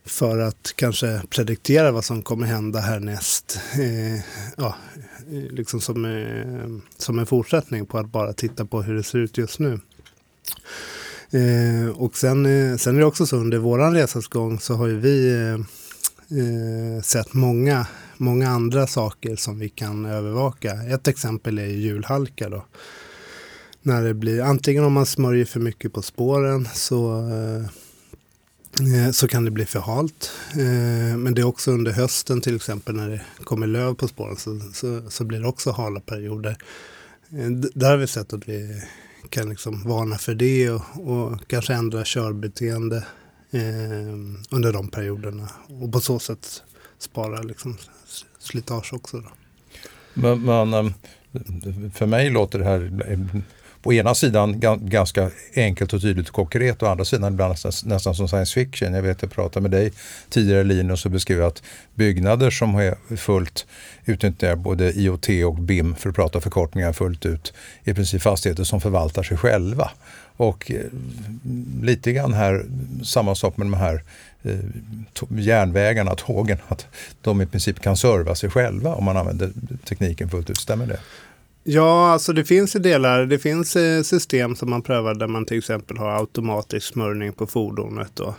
för 0.07 0.39
att 0.39 0.73
kanske 0.77 1.21
prediktera 1.31 1.93
vad 1.93 2.05
som 2.05 2.23
kommer 2.23 2.47
hända 2.47 2.79
härnäst. 2.81 3.59
Eh, 3.75 4.21
ja, 4.57 4.77
Eh, 5.33 5.53
liksom 5.53 5.81
som, 5.81 6.81
som 6.99 7.19
en 7.19 7.27
fortsättning 7.27 7.87
på 7.87 7.99
att 7.99 8.13
bara 8.13 8.33
titta 8.33 8.65
på 8.65 8.83
hur 8.83 8.95
det 8.95 9.03
ser 9.03 9.19
ut 9.19 9.39
just 9.39 9.59
nu. 9.59 9.81
Eh, 11.31 11.89
och 11.97 12.17
sen, 12.17 12.47
eh, 12.47 12.77
sen 12.77 12.97
är 12.97 13.01
det 13.01 13.07
också 13.07 13.27
så 13.27 13.37
under 13.37 13.59
våran 13.59 13.95
resas 13.95 14.27
gång 14.27 14.61
så 14.61 14.75
har 14.75 14.87
ju 14.87 14.99
vi 14.99 15.33
eh, 15.33 15.55
eh 16.39 17.03
sett 17.03 17.35
många, 17.35 17.87
många 18.17 18.49
andra 18.49 18.87
saker 18.87 19.37
som 19.37 19.59
vi 19.59 19.69
kan 19.69 20.05
övervaka. 20.05 20.73
Ett 20.73 21.09
exempel 21.09 21.59
är 21.59 21.67
julhalka 21.67 22.49
då. 22.49 22.65
När 23.83 24.05
det 24.05 24.15
blir, 24.15 24.43
antingen 24.43 24.85
om 24.85 24.93
man 24.93 25.07
smörjer 25.07 25.45
för 25.45 25.61
mycket 25.61 25.93
på 25.93 26.03
spåren 26.03 26.69
så 26.75 27.19
eh, 27.19 27.71
Eh, 28.81 29.11
så 29.11 29.29
kan 29.29 29.45
det 29.45 29.51
bli 29.51 29.67
för 29.67 29.81
halt. 29.81 30.31
Eh, 30.53 31.17
men 31.17 31.35
det 31.35 31.41
är 31.41 31.47
också 31.47 31.71
under 31.71 31.93
hösten 31.93 32.41
till 32.41 32.57
exempel 32.57 32.95
när 32.95 33.09
det 33.09 33.21
kommer 33.45 33.67
löv 33.67 33.95
på 33.95 34.09
spåren 34.09 34.37
så, 34.37 34.61
så, 34.73 35.11
så 35.11 35.25
blir 35.25 35.41
det 35.41 35.49
också 35.49 35.71
hala 35.71 36.01
perioder. 36.01 36.57
Eh, 37.31 37.51
där 37.51 37.91
har 37.91 37.97
vi 37.97 38.07
sett 38.07 38.33
att 38.33 38.49
vi 38.49 38.83
kan 39.31 39.49
liksom 39.49 39.83
varna 39.85 40.19
för 40.19 40.35
det 40.35 40.71
och, 40.71 40.83
och 40.97 41.41
kanske 41.47 41.75
ändra 41.75 42.05
körbeteende 42.05 42.97
eh, 43.51 44.15
under 44.51 44.73
de 44.73 44.89
perioderna. 44.89 45.49
Och 45.83 45.93
på 45.93 46.01
så 46.01 46.19
sätt 46.19 46.63
spara 46.99 47.43
liksom 47.43 47.77
slitage 48.39 48.93
också. 48.93 49.17
Då. 49.21 49.29
Men, 50.15 50.71
men, 50.71 50.95
för 51.95 52.07
mig 52.07 52.31
låter 52.31 52.59
det 52.59 52.65
här 52.65 52.91
på 53.83 53.93
ena 53.93 54.15
sidan 54.15 54.61
ganska 54.81 55.31
enkelt 55.55 55.93
och 55.93 56.01
tydligt 56.01 56.29
och 56.29 56.35
konkret 56.35 56.83
och 56.83 56.89
å 56.89 56.91
andra 56.91 57.05
sidan 57.05 57.33
ibland 57.33 57.51
nästan, 57.51 57.73
nästan 57.85 58.15
som 58.15 58.29
science 58.29 58.55
fiction. 58.55 58.95
Jag 58.95 59.03
vet, 59.03 59.23
jag 59.23 59.31
pratade 59.31 59.63
med 59.63 59.71
dig 59.71 59.93
tidigare 60.29 60.65
Linus 60.65 61.05
och 61.05 61.11
beskrev 61.11 61.45
att 61.45 61.63
byggnader 61.95 62.51
som 62.51 62.75
är 62.75 63.17
fullt 63.17 63.67
utnyttjar 64.05 64.57
både 64.57 64.93
IoT 64.93 65.29
och 65.47 65.55
BIM, 65.55 65.95
för 65.95 66.09
att 66.09 66.17
prata 66.17 66.41
förkortningar 66.41 66.93
fullt 66.93 67.27
ut, 67.27 67.53
i 67.85 67.95
princip 67.95 68.23
fastigheter 68.23 68.65
som 68.65 68.81
förvaltar 68.81 69.23
sig 69.23 69.37
själva. 69.37 69.91
Och 70.37 70.71
eh, 70.71 70.81
lite 71.83 72.13
grann 72.13 72.33
här, 72.33 72.65
samma 73.05 73.35
sak 73.35 73.57
med 73.57 73.67
de 73.67 73.75
här 73.75 74.03
eh, 74.43 74.59
järnvägarna, 75.31 76.15
tågen, 76.15 76.59
att 76.69 76.87
de 77.21 77.43
i 77.43 77.47
princip 77.47 77.81
kan 77.81 77.97
serva 77.97 78.35
sig 78.35 78.51
själva 78.51 78.95
om 78.95 79.05
man 79.05 79.17
använder 79.17 79.51
tekniken 79.85 80.31
fullt 80.31 80.51
ut. 80.51 80.59
Stämmer 80.59 80.87
det? 80.87 80.99
Ja, 81.65 82.13
alltså 82.13 82.33
det 82.33 82.45
finns 82.45 82.77
ju 82.77 82.81
delar. 82.81 83.27
Det 83.27 83.39
finns 83.39 83.77
eh, 83.77 84.03
system 84.03 84.57
som 84.57 84.71
man 84.71 84.83
prövar 84.83 85.15
där 85.15 85.27
man 85.27 85.45
till 85.45 85.59
exempel 85.59 85.97
har 85.97 86.11
automatisk 86.19 86.87
smörjning 86.87 87.33
på 87.33 87.47
fordonet. 87.47 88.11
Då. 88.15 88.35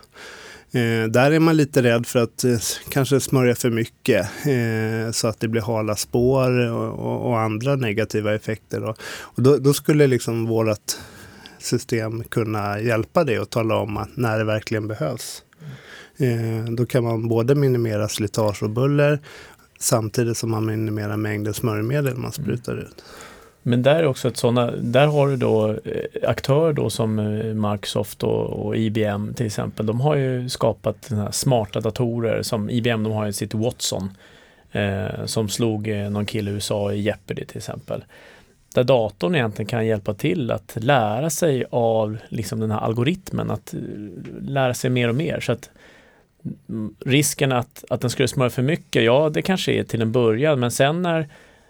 Eh, 0.71 1.03
där 1.09 1.31
är 1.31 1.39
man 1.39 1.57
lite 1.57 1.83
rädd 1.83 2.05
för 2.05 2.19
att 2.19 2.43
eh, 2.43 2.57
kanske 2.89 3.19
smörja 3.19 3.55
för 3.55 3.69
mycket 3.69 4.27
eh, 4.45 5.11
så 5.11 5.27
att 5.27 5.39
det 5.39 5.47
blir 5.47 5.61
hala 5.61 5.95
spår 5.95 6.69
och, 6.69 6.99
och, 6.99 7.29
och 7.29 7.39
andra 7.39 7.75
negativa 7.75 8.35
effekter. 8.35 8.79
Då. 8.79 8.95
Och 9.19 9.43
då, 9.43 9.57
då 9.57 9.73
skulle 9.73 10.07
liksom 10.07 10.45
vårt 10.45 10.97
system 11.59 12.23
kunna 12.23 12.79
hjälpa 12.79 13.23
det 13.23 13.39
och 13.39 13.49
tala 13.49 13.75
om 13.75 13.97
att 13.97 14.17
när 14.17 14.37
det 14.37 14.43
verkligen 14.43 14.87
behövs. 14.87 15.43
Eh, 16.17 16.71
då 16.71 16.85
kan 16.85 17.03
man 17.03 17.27
både 17.27 17.55
minimera 17.55 18.07
slitage 18.07 18.63
och 18.63 18.69
buller 18.69 19.19
samtidigt 19.79 20.37
som 20.37 20.51
man 20.51 20.65
minimerar 20.65 21.17
mängden 21.17 21.53
smörjmedel 21.53 22.15
man 22.15 22.31
sprutar 22.31 22.77
ut. 22.77 23.03
Men 23.63 23.83
där 23.83 23.95
är 23.95 24.05
också 24.05 24.27
ett 24.27 24.37
sådana, 24.37 24.71
där 24.71 25.07
har 25.07 25.27
du 25.27 25.35
då 25.35 25.69
eh, 25.69 26.29
aktörer 26.29 26.73
då 26.73 26.89
som 26.89 27.19
eh, 27.19 27.71
Microsoft 27.71 28.23
och, 28.23 28.65
och, 28.65 28.77
IBM 28.77 29.33
till 29.33 29.45
exempel. 29.45 29.85
De 29.85 30.01
har 30.01 30.15
ju 30.15 30.49
skapat 30.49 31.11
smarta 31.31 31.81
datorer 31.81 32.41
som 32.41 32.69
IBM, 32.69 33.03
de 33.03 33.13
har 33.13 33.25
ju 33.25 33.33
sitt 33.33 33.53
Watson 33.53 34.09
eh, 34.71 35.25
som 35.25 35.49
slog 35.49 35.87
eh, 35.87 36.09
någon 36.09 36.25
kille 36.25 36.51
i 36.51 36.53
USA 36.53 36.93
i 36.93 37.01
Jeopardy 37.01 37.45
till 37.45 37.57
exempel. 37.57 38.03
Där 38.73 38.83
datorn 38.83 39.35
egentligen 39.35 39.69
kan 39.69 39.85
hjälpa 39.85 40.13
till 40.13 40.51
att 40.51 40.77
lära 40.79 41.29
sig 41.29 41.65
av 41.69 42.17
liksom 42.29 42.59
den 42.59 42.71
här 42.71 42.79
algoritmen, 42.79 43.51
att 43.51 43.73
lära 44.41 44.73
sig 44.73 44.89
mer 44.89 45.09
och 45.09 45.15
mer. 45.15 45.39
Så 45.39 45.51
att 45.51 45.69
mm, 45.69 45.78
risken 47.05 47.51
att, 47.51 47.83
att 47.89 48.01
den 48.01 48.09
skulle 48.09 48.27
smörja 48.27 48.49
för 48.49 48.61
mycket, 48.61 49.03
ja 49.03 49.29
det 49.33 49.41
kanske 49.41 49.71
är 49.71 49.83
till 49.83 50.01
en 50.01 50.11
början, 50.11 50.59
men 50.59 50.71
sen 50.71 51.01
när 51.01 51.27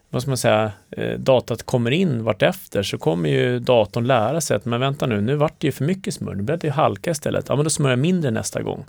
vad 0.09 0.21
ska 0.21 0.31
man 0.31 0.37
säga, 0.37 0.71
eh, 0.91 1.19
datat 1.19 1.63
kommer 1.63 1.91
in 1.91 2.23
vartefter 2.23 2.83
så 2.83 2.97
kommer 2.97 3.29
ju 3.29 3.59
datorn 3.59 4.07
lära 4.07 4.41
sig 4.41 4.57
att 4.57 4.65
men 4.65 4.79
vänta 4.79 5.05
nu, 5.05 5.21
nu 5.21 5.35
vart 5.35 5.53
det 5.57 5.67
ju 5.67 5.71
för 5.71 5.85
mycket 5.85 6.13
smör, 6.13 6.35
nu 6.35 6.43
blev 6.43 6.59
det 6.59 6.67
ju 6.67 6.73
halka 6.73 7.11
istället. 7.11 7.45
Ja 7.49 7.55
men 7.55 7.63
då 7.63 7.69
smörjer 7.69 7.97
jag 7.97 7.99
mindre 7.99 8.31
nästa 8.31 8.61
gång. 8.61 8.85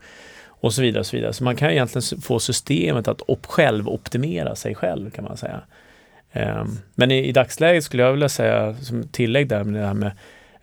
Och 0.60 0.74
så 0.74 0.82
vidare. 0.82 1.00
och 1.00 1.06
Så 1.06 1.16
vidare. 1.16 1.32
Så 1.32 1.44
man 1.44 1.56
kan 1.56 1.70
egentligen 1.70 2.20
få 2.20 2.38
systemet 2.38 3.08
att 3.08 3.22
op 3.26 3.46
själv 3.46 3.88
optimera 3.88 4.56
sig 4.56 4.74
själv 4.74 5.10
kan 5.10 5.24
man 5.24 5.36
säga. 5.36 5.60
Um, 6.32 6.78
men 6.94 7.10
i, 7.10 7.28
i, 7.28 7.32
dagsläget 7.32 7.84
skulle 7.84 8.02
jag 8.02 8.12
vilja 8.12 8.28
säga 8.28 8.74
som 8.74 9.08
tillägg 9.08 9.48
där 9.48 9.64
med 9.64 9.80
det 9.80 9.86
här 9.86 9.94
med 9.94 10.12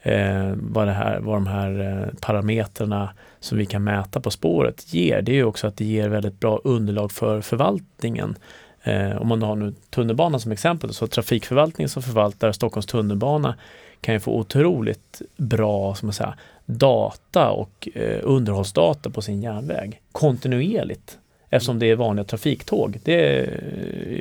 eh, 0.08 0.54
vad, 0.56 0.88
det 0.88 0.94
här, 0.94 1.20
vad 1.20 1.36
de 1.36 1.48
här 1.48 1.80
eh, 1.80 2.20
parametrarna 2.20 3.10
som 3.40 3.58
vi 3.58 3.66
kan 3.66 3.84
mäta 3.84 4.20
på 4.20 4.32
spåret 4.32 4.94
ger. 4.94 5.22
Det 5.22 5.32
är 5.32 5.36
ju 5.36 5.44
också 5.44 5.68
att 5.68 5.78
det 5.78 5.86
ger 5.86 6.10
väldigt 6.10 6.40
bra 6.40 6.62
underlag 6.64 7.12
för 7.12 7.42
förvaltningen. 7.42 8.36
Eh, 8.84 9.22
om 9.22 9.28
man 9.28 9.42
har 9.42 9.56
nu 9.56 9.74
tunnelbanan 9.90 10.40
som 10.40 10.52
exempel, 10.52 10.94
så 10.94 11.08
trafikförvaltningen 11.08 11.90
som 11.90 12.04
förvaltar 12.04 12.52
Stockholms 12.52 12.86
tunnelbana 12.86 13.56
kan 14.02 14.14
ju 14.14 14.20
få 14.20 14.40
otroligt 14.40 15.22
bra 15.38 15.96
som 15.96 16.06
man 16.08 16.14
säger, 16.14 16.34
data 16.66 17.50
och 17.50 17.90
eh, 17.94 18.20
underhållsdata 18.24 19.10
på 19.10 19.22
sin 19.22 19.42
järnväg 19.42 20.02
kontinuerligt 20.12 21.18
eftersom 21.50 21.80
det 21.80 21.86
är 21.92 21.96
vanliga 21.96 22.26
trafiktåg. 22.26 23.00
Det 23.04 23.40
är 23.40 23.64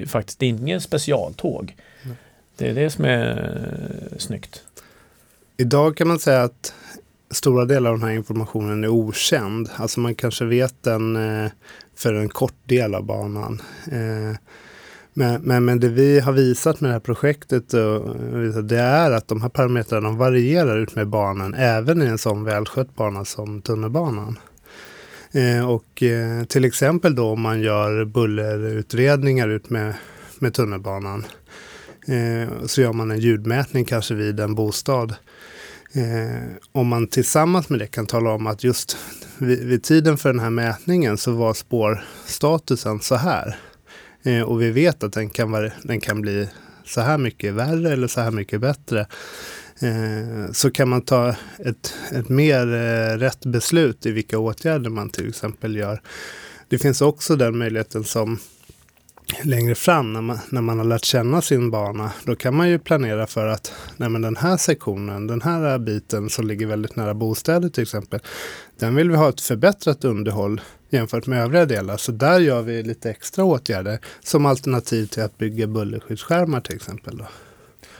eh, 0.00 0.06
faktiskt 0.06 0.38
det 0.38 0.46
är 0.46 0.50
inget 0.50 0.82
specialtåg. 0.82 1.74
Det 2.56 2.68
är 2.68 2.74
det 2.74 2.90
som 2.90 3.04
är 3.04 3.30
eh, 4.12 4.18
snyggt. 4.18 4.64
Idag 5.58 5.96
kan 5.96 6.08
man 6.08 6.18
säga 6.18 6.42
att 6.42 6.74
stora 7.30 7.64
delar 7.64 7.90
av 7.90 7.98
den 7.98 8.08
här 8.08 8.16
informationen 8.16 8.84
är 8.84 8.88
okänd. 8.88 9.70
Alltså 9.76 10.00
man 10.00 10.14
kanske 10.14 10.44
vet 10.44 10.82
den 10.82 11.16
eh, 11.16 11.50
för 11.96 12.14
en 12.14 12.28
kort 12.28 12.56
del 12.64 12.94
av 12.94 13.04
banan. 13.04 13.62
Eh, 13.92 14.36
men, 15.14 15.42
men, 15.42 15.64
men, 15.64 15.80
det 15.80 15.88
vi 15.88 16.20
har 16.20 16.32
visat 16.32 16.80
med 16.80 16.90
det 16.90 16.92
här 16.92 17.00
projektet 17.00 17.74
eh, 17.74 18.00
det 18.62 18.78
är 18.78 19.10
att 19.10 19.28
de 19.28 19.42
här 19.42 19.48
parametrarna 19.48 20.10
varierar 20.10 20.78
ut 20.78 20.94
med 20.94 21.08
banan 21.08 21.54
även 21.54 22.02
i 22.02 22.06
en 22.06 22.18
sån 22.18 22.44
välskött 22.44 22.96
bana 22.96 23.24
som 23.24 23.62
tunnelbanan. 23.62 24.38
Och 25.68 26.02
till 26.48 26.64
exempel 26.64 27.14
då 27.14 27.30
om 27.30 27.40
man 27.40 27.60
gör 27.60 28.04
bullerutredningar 28.04 29.48
ut 29.48 29.70
med, 29.70 29.94
med 30.38 30.54
tunnelbanan 30.54 31.24
Eh, 32.06 32.66
så 32.66 32.80
gör 32.80 32.92
man 32.92 33.10
en 33.10 33.20
ljudmätning 33.20 33.84
kanske 33.84 34.14
vid 34.14 34.40
en 34.40 34.54
bostad 34.54 35.14
Eh, 35.96 36.42
om 36.72 36.86
man 36.86 37.06
tillsammans 37.06 37.68
med 37.68 37.78
det 37.78 37.86
kan 37.86 38.06
tala 38.06 38.30
om 38.30 38.46
att 38.46 38.64
just 38.64 38.96
vid, 39.38 39.64
vid 39.64 39.82
tiden 39.82 40.18
för 40.18 40.28
den 40.28 40.40
här 40.40 40.50
mätningen 40.50 41.18
så 41.18 41.32
var 41.32 41.54
spårstatusen 41.54 43.00
så 43.00 43.14
här. 43.14 43.56
Eh, 44.22 44.42
och 44.42 44.62
vi 44.62 44.70
vet 44.70 45.02
att 45.02 45.12
den 45.12 45.30
kan, 45.30 45.50
vara, 45.50 45.70
den 45.82 46.00
kan 46.00 46.20
bli 46.20 46.48
så 46.84 47.00
här 47.00 47.18
mycket 47.18 47.54
värre 47.54 47.92
eller 47.92 48.08
så 48.08 48.20
här 48.20 48.30
mycket 48.30 48.60
bättre. 48.60 49.06
Eh, 49.80 50.52
så 50.52 50.70
kan 50.70 50.88
man 50.88 51.02
ta 51.02 51.34
ett, 51.58 51.94
ett 52.12 52.28
mer 52.28 52.74
eh, 52.74 53.18
rätt 53.18 53.46
beslut 53.46 54.06
i 54.06 54.10
vilka 54.10 54.38
åtgärder 54.38 54.90
man 54.90 55.10
till 55.10 55.28
exempel 55.28 55.76
gör. 55.76 56.00
Det 56.68 56.78
finns 56.78 57.00
också 57.00 57.36
den 57.36 57.58
möjligheten 57.58 58.04
som 58.04 58.38
längre 59.42 59.74
fram 59.74 60.12
när 60.12 60.20
man, 60.20 60.38
när 60.50 60.60
man 60.60 60.78
har 60.78 60.84
lärt 60.84 61.04
känna 61.04 61.42
sin 61.42 61.70
bana, 61.70 62.12
då 62.24 62.36
kan 62.36 62.56
man 62.56 62.68
ju 62.68 62.78
planera 62.78 63.26
för 63.26 63.46
att 63.46 63.72
nej 63.96 64.08
men 64.08 64.22
den 64.22 64.36
här 64.36 64.56
sektionen, 64.56 65.26
den 65.26 65.42
här 65.42 65.78
biten 65.78 66.30
som 66.30 66.46
ligger 66.46 66.66
väldigt 66.66 66.96
nära 66.96 67.14
bostäder 67.14 67.68
till 67.68 67.82
exempel, 67.82 68.20
den 68.78 68.94
vill 68.94 69.10
vi 69.10 69.16
ha 69.16 69.28
ett 69.28 69.40
förbättrat 69.40 70.04
underhåll 70.04 70.60
jämfört 70.90 71.26
med 71.26 71.42
övriga 71.42 71.66
delar. 71.66 71.96
Så 71.96 72.12
där 72.12 72.40
gör 72.40 72.62
vi 72.62 72.82
lite 72.82 73.10
extra 73.10 73.44
åtgärder 73.44 73.98
som 74.24 74.46
alternativ 74.46 75.06
till 75.06 75.22
att 75.22 75.38
bygga 75.38 75.66
bullerskyddsskärmar 75.66 76.60
till 76.60 76.76
exempel. 76.76 77.16
Då. 77.18 77.26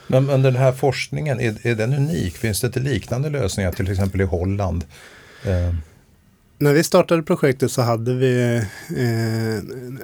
Men, 0.07 0.25
men 0.25 0.43
den 0.43 0.57
här 0.57 0.73
forskningen, 0.73 1.41
är, 1.41 1.67
är 1.67 1.75
den 1.75 1.93
unik? 1.95 2.37
Finns 2.37 2.61
det 2.61 2.67
inte 2.67 2.81
liknande 2.81 3.31
lösningar 3.31 3.73
till 3.73 3.91
exempel 3.91 4.21
i 4.21 4.25
Holland? 4.25 4.85
Eh. 5.45 5.75
När 6.59 6.73
vi 6.73 6.85
startade 6.85 7.23
projektet 7.23 7.73
så 7.73 7.83
hade 7.83 8.15
vi 8.15 8.57
eh, 8.97 9.59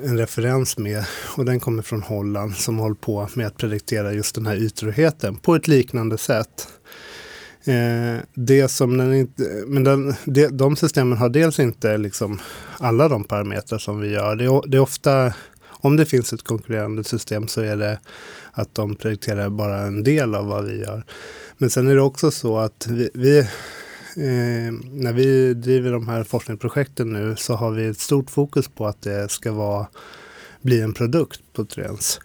en 0.04 0.18
referens 0.18 0.78
med 0.78 1.04
och 1.36 1.44
den 1.44 1.60
kommer 1.60 1.82
från 1.82 2.02
Holland 2.02 2.56
som 2.56 2.78
håller 2.78 2.94
på 2.94 3.28
med 3.34 3.46
att 3.46 3.56
prediktera 3.56 4.12
just 4.12 4.34
den 4.34 4.46
här 4.46 4.56
ytroheten 4.56 5.36
på 5.36 5.54
ett 5.54 5.68
liknande 5.68 6.18
sätt. 6.18 6.68
Eh, 7.64 8.22
det 8.34 8.68
som 8.68 8.96
den 8.96 9.14
inte, 9.14 9.42
men 9.66 9.84
den, 9.84 10.14
de, 10.24 10.46
de 10.46 10.76
systemen 10.76 11.18
har 11.18 11.28
dels 11.28 11.58
inte 11.58 11.98
liksom 11.98 12.40
alla 12.78 13.08
de 13.08 13.24
parametrar 13.24 13.78
som 13.78 14.00
vi 14.00 14.10
gör. 14.10 14.36
Det 14.36 14.70
det 14.70 14.76
är 14.76 14.82
ofta, 14.82 15.34
om 15.68 15.96
det 15.96 16.06
finns 16.06 16.32
ett 16.32 16.42
konkurrerande 16.42 17.04
system 17.04 17.48
så 17.48 17.60
är 17.60 17.76
det 17.76 18.00
att 18.52 18.74
de 18.74 18.94
predikterar 18.94 19.50
bara 19.50 19.78
en 19.78 20.02
del 20.02 20.34
av 20.34 20.46
vad 20.46 20.64
vi 20.64 20.80
gör. 20.80 21.04
Men 21.58 21.70
sen 21.70 21.88
är 21.88 21.94
det 21.94 22.02
också 22.02 22.30
så 22.30 22.58
att 22.58 22.86
vi, 22.90 23.10
vi 23.14 23.48
Eh, 24.16 24.72
när 24.92 25.12
vi 25.12 25.54
driver 25.54 25.92
de 25.92 26.08
här 26.08 26.24
forskningsprojekten 26.24 27.12
nu 27.12 27.36
så 27.36 27.54
har 27.54 27.70
vi 27.70 27.86
ett 27.86 28.00
stort 28.00 28.30
fokus 28.30 28.68
på 28.68 28.86
att 28.86 29.02
det 29.02 29.30
ska 29.30 29.52
vara, 29.52 29.86
bli 30.60 30.80
en 30.80 30.94
produkt 30.94 31.40
på 31.52 31.64
Trens. 31.64 32.20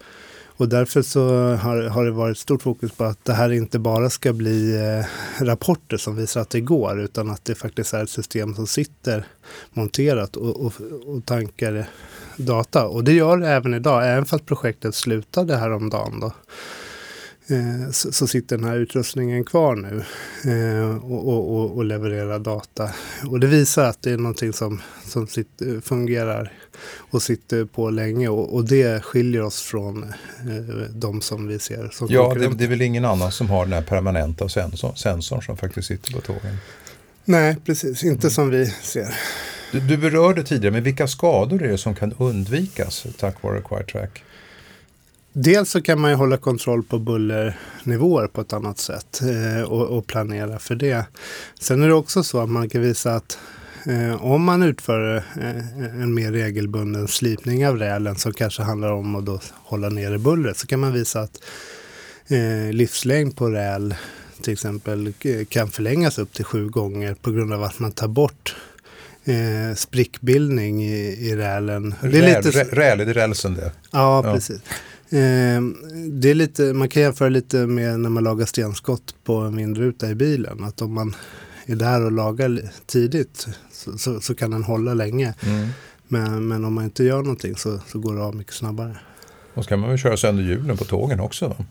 Och 0.58 0.68
därför 0.68 1.02
så 1.02 1.54
har, 1.54 1.82
har 1.82 2.04
det 2.04 2.10
varit 2.10 2.38
stort 2.38 2.62
fokus 2.62 2.92
på 2.92 3.04
att 3.04 3.24
det 3.24 3.32
här 3.32 3.52
inte 3.52 3.78
bara 3.78 4.10
ska 4.10 4.32
bli 4.32 4.76
eh, 4.76 5.44
rapporter 5.44 5.96
som 5.96 6.16
visar 6.16 6.40
att 6.40 6.50
det 6.50 6.60
går 6.60 7.00
utan 7.00 7.30
att 7.30 7.44
det 7.44 7.54
faktiskt 7.54 7.94
är 7.94 8.02
ett 8.02 8.10
system 8.10 8.54
som 8.54 8.66
sitter 8.66 9.26
monterat 9.72 10.36
och, 10.36 10.66
och, 10.66 10.72
och 11.06 11.24
tankar 11.24 11.88
data. 12.36 12.86
Och 12.86 13.04
det 13.04 13.12
gör 13.12 13.36
det 13.36 13.48
även 13.48 13.74
idag, 13.74 14.12
även 14.12 14.24
fast 14.24 14.46
projektet 14.46 14.94
slutade 14.94 15.56
häromdagen. 15.56 16.20
Då. 16.20 16.32
Eh, 17.50 17.90
så, 17.90 18.12
så, 18.12 18.26
sitter 18.26 18.56
den 18.56 18.68
här 18.68 18.76
utrustningen 18.76 19.44
kvar 19.44 19.76
nu 19.76 20.04
eh, 20.52 20.96
och, 21.04 21.28
och, 21.28 21.76
och, 21.76 21.84
levererar 21.84 22.38
data. 22.38 22.90
Och 23.30 23.40
det 23.40 23.46
visar 23.46 23.84
att 23.84 24.02
det 24.02 24.10
är 24.10 24.16
någonting 24.16 24.52
som, 24.52 24.80
som 25.04 25.26
sitter, 25.26 25.80
fungerar 25.80 26.52
och 26.96 27.22
sitter 27.22 27.64
på 27.64 27.90
länge 27.90 28.28
och, 28.28 28.54
och 28.54 28.64
det 28.64 29.04
skiljer 29.04 29.42
oss 29.42 29.62
från 29.62 30.02
eh, 30.02 30.10
de 30.90 31.20
som 31.20 31.46
vi 31.46 31.58
ser 31.58 31.88
som 31.92 32.08
Ja, 32.10 32.34
det, 32.34 32.48
det, 32.48 32.64
är 32.64 32.68
väl 32.68 32.82
ingen 32.82 33.04
annan 33.04 33.32
som 33.32 33.50
har 33.50 33.64
den 33.64 33.72
här 33.72 33.82
permanenta 33.82 34.48
sensor, 34.48 34.94
sensorn 34.94 35.42
som 35.42 35.56
faktiskt 35.56 35.88
sitter 35.88 36.12
på 36.12 36.20
tågen. 36.20 36.56
Nej, 37.24 37.56
precis. 37.64 38.04
Inte 38.04 38.26
mm. 38.26 38.30
som 38.30 38.50
vi 38.50 38.66
ser. 38.66 39.14
Du, 39.72 39.80
du 39.80 39.96
berörde 39.96 40.44
tidigare, 40.44 40.72
men 40.72 40.82
vilka 40.82 41.08
skador 41.08 41.62
är 41.62 41.68
det 41.68 41.78
som 41.78 41.94
kan 41.94 42.14
undvikas 42.18 43.06
tack 43.18 43.42
vare 43.42 43.62
Quiet 43.62 43.88
Track? 43.88 44.22
Dels 45.40 45.70
så 45.70 45.82
kan 45.82 46.00
man 46.00 46.10
ju 46.10 46.16
hålla 46.16 46.36
kontroll 46.36 46.82
på 46.82 46.98
bullernivåer 46.98 48.26
på 48.26 48.40
ett 48.40 48.52
annat 48.52 48.78
sätt 48.78 49.20
eh, 49.22 49.62
och, 49.62 49.98
och, 49.98 50.06
planera 50.06 50.58
för 50.58 50.74
det. 50.74 51.04
Sen 51.60 51.82
är 51.82 51.88
det 51.88 51.94
också 51.94 52.22
så 52.22 52.40
att 52.40 52.48
man 52.48 52.68
kan 52.68 52.82
visa 52.82 53.14
att 53.14 53.38
eh, 53.86 54.24
om 54.24 54.44
man 54.44 54.62
utför 54.62 55.16
eh, 55.16 56.02
en 56.02 56.14
mer 56.14 56.32
regelbunden 56.32 57.08
slipning 57.08 57.66
av 57.66 57.78
rälen 57.78 58.16
som 58.16 58.32
kanske 58.32 58.62
handlar 58.62 58.92
om 58.92 59.16
att 59.16 59.26
då 59.26 59.40
hålla 59.54 59.88
nere 59.88 60.18
bullret 60.18 60.56
så 60.56 60.66
kan 60.66 60.80
man 60.80 60.92
visa 60.92 61.20
att 61.20 61.42
eh, 62.28 62.72
livslängd 62.72 63.36
på 63.36 63.48
räl 63.48 63.94
till 64.42 64.52
exempel 64.52 65.12
kan 65.48 65.70
förlängas 65.70 66.18
upp 66.18 66.32
till 66.32 66.44
sju 66.44 66.68
gånger 66.68 67.14
på 67.14 67.30
grund 67.30 67.52
av 67.52 67.62
att 67.62 67.78
man 67.78 67.92
tar 67.92 68.08
bort 68.08 68.56
eh, 69.24 69.74
sprickbildning 69.76 70.84
i, 70.84 71.28
i 71.30 71.36
rälen. 71.36 71.94
Det 72.00 72.18
är 72.18 72.42
lite... 72.42 72.64
Räl, 72.64 73.00
är 73.00 73.06
det 73.06 73.12
rälsen 73.12 73.54
det? 73.54 73.72
Ja, 73.90 74.26
ja. 74.26 74.34
precis. 74.34 74.60
Eh, 75.10 75.62
det 76.10 76.30
är 76.30 76.34
lite, 76.34 76.62
man 76.62 76.88
kan 76.88 77.02
jämföra 77.02 77.28
lite 77.28 77.56
med 77.56 78.00
när 78.00 78.10
man 78.10 78.24
lagar 78.24 78.46
stenskott 78.46 79.14
på 79.24 79.34
en 79.34 79.56
vindruta 79.56 80.10
i 80.10 80.14
bilen. 80.14 80.64
Att 80.64 80.82
om 80.82 80.94
man 80.94 81.16
är 81.66 81.76
där 81.76 82.04
och 82.04 82.12
lagar 82.12 82.60
tidigt 82.86 83.48
så, 83.72 83.98
så, 83.98 84.20
så 84.20 84.34
kan 84.34 84.50
den 84.50 84.64
hålla 84.64 84.94
länge. 84.94 85.34
Mm. 85.40 85.68
Men, 86.08 86.48
men 86.48 86.64
om 86.64 86.74
man 86.74 86.84
inte 86.84 87.04
gör 87.04 87.22
någonting 87.22 87.56
så, 87.56 87.80
så 87.86 87.98
går 87.98 88.14
det 88.14 88.22
av 88.22 88.36
mycket 88.36 88.54
snabbare. 88.54 88.96
Och 89.54 89.64
så 89.64 89.68
kan 89.68 89.78
man 89.80 89.88
väl 89.88 89.98
köra 89.98 90.16
sönder 90.16 90.44
hjulen 90.44 90.76
på 90.76 90.84
tågen 90.84 91.20
också? 91.20 91.48
Då? 91.58 91.64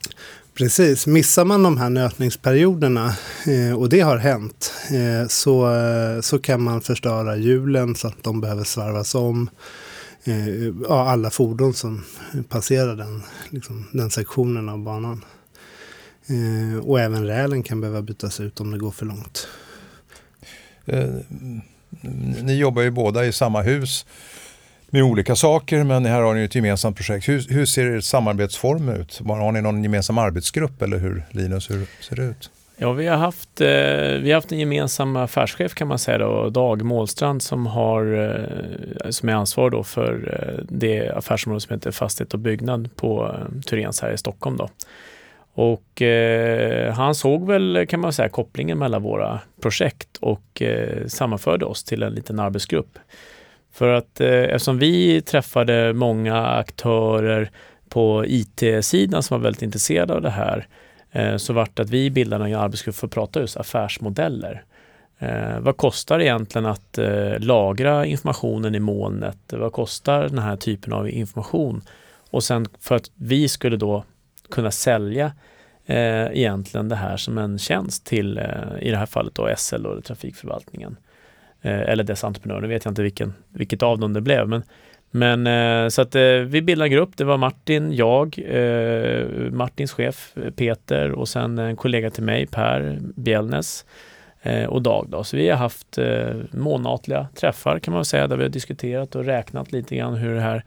Precis, 0.54 1.08
missar 1.08 1.46
man 1.46 1.64
de 1.64 1.78
här 1.78 1.90
nötningsperioderna 1.90 3.16
eh, 3.48 3.80
och 3.80 3.90
det 3.90 4.00
har 4.00 4.18
hänt 4.18 4.74
eh, 4.92 5.28
så, 5.28 5.70
så 6.22 6.40
kan 6.40 6.62
man 6.62 6.82
förstöra 6.82 7.36
hjulen 7.36 7.96
så 7.96 8.08
att 8.08 8.24
de 8.24 8.42
behöver 8.42 8.64
svarvas 8.64 9.16
om. 9.16 9.50
Eh, 10.28 10.74
ja, 10.90 11.10
alla 11.10 11.30
fordon 11.30 11.74
som 11.74 12.04
passerar 12.50 12.96
den, 12.96 13.24
liksom, 13.50 13.88
den 13.92 14.12
sektionen 14.12 14.70
av 14.70 14.80
banan. 14.80 15.26
Eh, 16.28 16.86
och 16.86 17.00
även 17.00 17.28
rälen 17.28 17.64
kan 17.64 17.82
behöva 17.82 18.02
bytas 18.02 18.40
ut 18.40 18.60
om 18.60 18.72
det 18.72 18.78
går 18.78 18.92
för 18.92 19.06
långt. 19.06 19.48
Eh, 20.86 21.10
ni 22.44 22.58
jobbar 22.58 22.82
ju 22.82 22.92
båda 22.92 23.26
i 23.26 23.32
samma 23.32 23.62
hus 23.62 24.06
med 24.90 25.04
olika 25.04 25.36
saker, 25.36 25.84
men 25.84 26.06
här 26.06 26.22
har 26.22 26.34
ni 26.34 26.44
ett 26.44 26.56
gemensamt 26.56 26.98
projekt. 26.98 27.28
Hur, 27.30 27.46
hur 27.50 27.66
ser 27.66 27.86
er 27.86 28.02
samarbetsform 28.02 28.90
ut? 28.90 29.22
Har 29.26 29.52
ni 29.52 29.62
någon 29.62 29.84
gemensam 29.84 30.18
arbetsgrupp 30.18 30.82
eller 30.82 30.98
hur, 30.98 31.26
Linus, 31.32 31.70
hur 31.70 31.88
ser 32.02 32.16
det 32.16 32.24
ut? 32.24 32.50
Ja, 32.80 32.92
vi 32.92 33.08
har 33.08 33.18
haft, 33.18 33.62
eh, 33.62 33.68
vi 34.22 34.32
har 34.32 34.34
haft 34.34 34.52
en 34.52 34.60
gemensam 34.60 35.16
affärschef 35.16 35.74
kan 35.74 35.88
man 35.88 36.00
säga 36.00 36.18
då, 36.18 36.50
Dag 36.50 36.82
Målstrand 36.82 37.42
som, 37.42 37.66
har, 37.66 38.14
eh, 38.14 39.10
som 39.10 39.30
är 39.30 39.34
ansvarig 39.34 39.72
då 39.72 39.84
för 39.84 40.40
eh, 40.42 40.64
det 40.70 41.10
affärsområde 41.10 41.62
som 41.62 41.74
heter 41.74 41.92
fastighet 41.92 42.34
och 42.34 42.40
byggnad 42.40 42.96
på 42.96 43.26
eh, 43.34 43.62
Turens 43.62 44.02
här 44.02 44.12
i 44.12 44.18
Stockholm. 44.18 44.58
Då. 44.58 44.70
Och 45.54 46.02
eh, 46.02 46.94
han 46.94 47.16
såg 47.16 47.48
väl 47.48 47.86
kan 47.90 48.00
man 48.00 48.14
säga 48.14 48.30
kopplingen 48.30 48.78
mellan 48.78 49.04
våra 49.04 49.40
projekt 49.62 50.18
och 50.20 50.62
eh, 50.62 51.06
sammanförde 51.08 51.66
oss 51.66 51.84
till 51.84 52.04
en 52.04 52.14
liten 52.14 52.40
arbetsgrupp. 52.40 53.00
För 53.74 53.88
att 53.90 54.22
eh, 54.22 54.30
eftersom 54.30 54.80
vi 54.80 55.22
träffade 55.22 55.94
många 55.94 56.48
aktörer 56.48 57.52
på 57.90 58.24
IT-sidan 58.28 59.24
som 59.24 59.38
var 59.38 59.44
väldigt 59.44 59.62
intresserade 59.62 60.14
av 60.14 60.22
det 60.22 60.30
här 60.30 60.68
Eh, 61.12 61.38
så 61.38 61.54
vart 61.54 61.76
det 61.76 61.84
att 61.84 61.90
vi 61.90 62.10
bildade 62.10 62.46
en 62.46 62.56
arbetsgrupp 62.56 62.96
för 62.96 63.08
att 63.08 63.14
prata 63.14 63.40
just 63.40 63.58
affärsmodeller. 63.58 64.64
Eh, 65.20 65.60
vad 65.60 65.78
kostar 65.78 66.20
egentligen 66.20 66.66
att 66.66 66.98
eh, 66.98 67.40
lagra 67.40 68.06
informationen 68.06 68.76
i 68.76 68.80
molnet? 68.80 69.38
Vad 69.54 69.72
kostar 69.74 70.30
den 70.30 70.40
här 70.40 70.56
typen 70.56 70.94
av 70.94 71.10
information? 71.10 71.82
Och 72.30 72.44
sen 72.44 72.68
för 72.80 72.96
att 72.96 73.12
vi 73.16 73.50
skulle 73.50 73.78
då 73.78 74.04
kunna 74.50 74.72
sälja 74.72 75.32
eh, 75.86 76.26
egentligen 76.26 76.90
det 76.90 76.96
här 76.96 77.18
som 77.18 77.38
en 77.38 77.60
tjänst 77.60 78.06
till, 78.06 78.38
eh, 78.38 78.46
i 78.82 78.92
det 78.92 78.98
här 78.98 79.06
fallet 79.06 79.36
då 79.36 79.54
SL 79.58 79.86
och 79.86 80.04
trafikförvaltningen. 80.04 80.98
Eh, 81.62 81.80
eller 81.82 82.04
dess 82.04 82.24
entreprenör, 82.24 82.62
nu 82.62 82.68
vet 82.68 82.86
jag 82.86 82.92
inte 82.92 83.04
vilken, 83.04 83.34
vilket 83.50 83.84
av 83.84 84.00
dem 84.00 84.14
det 84.14 84.22
blev. 84.22 84.48
Men, 84.48 84.64
men 85.12 85.48
eh, 85.48 85.90
så 85.90 86.02
att 86.02 86.16
eh, 86.16 86.22
vi 86.22 86.62
bildade 86.62 86.88
en 86.88 86.92
grupp, 86.92 87.18
det 87.18 87.24
var 87.24 87.38
Martin, 87.38 87.94
jag, 87.94 88.40
eh, 88.48 89.28
Martins 89.52 89.92
chef 89.92 90.34
Peter 90.56 91.12
och 91.12 91.28
sen 91.30 91.58
en 91.58 91.76
kollega 91.76 92.10
till 92.10 92.24
mig, 92.24 92.48
Per 92.48 93.00
Bjellnes 93.02 93.86
och 94.68 94.82
Dag. 94.82 95.08
Då. 95.10 95.24
Så 95.24 95.38
vi 95.38 95.50
har 95.50 95.58
haft 95.58 95.98
månatliga 96.52 97.28
träffar 97.36 97.80
kan 97.80 97.94
man 97.94 98.06
säga, 98.06 98.28
där 98.28 98.38
vi 98.38 98.44
har 98.44 98.50
diskuterat 98.50 99.16
och 99.16 99.26
räknat 99.26 99.72
lite 99.72 99.96
grann 99.96 100.14
hur 100.14 100.36
det 100.36 100.42
här, 100.42 100.64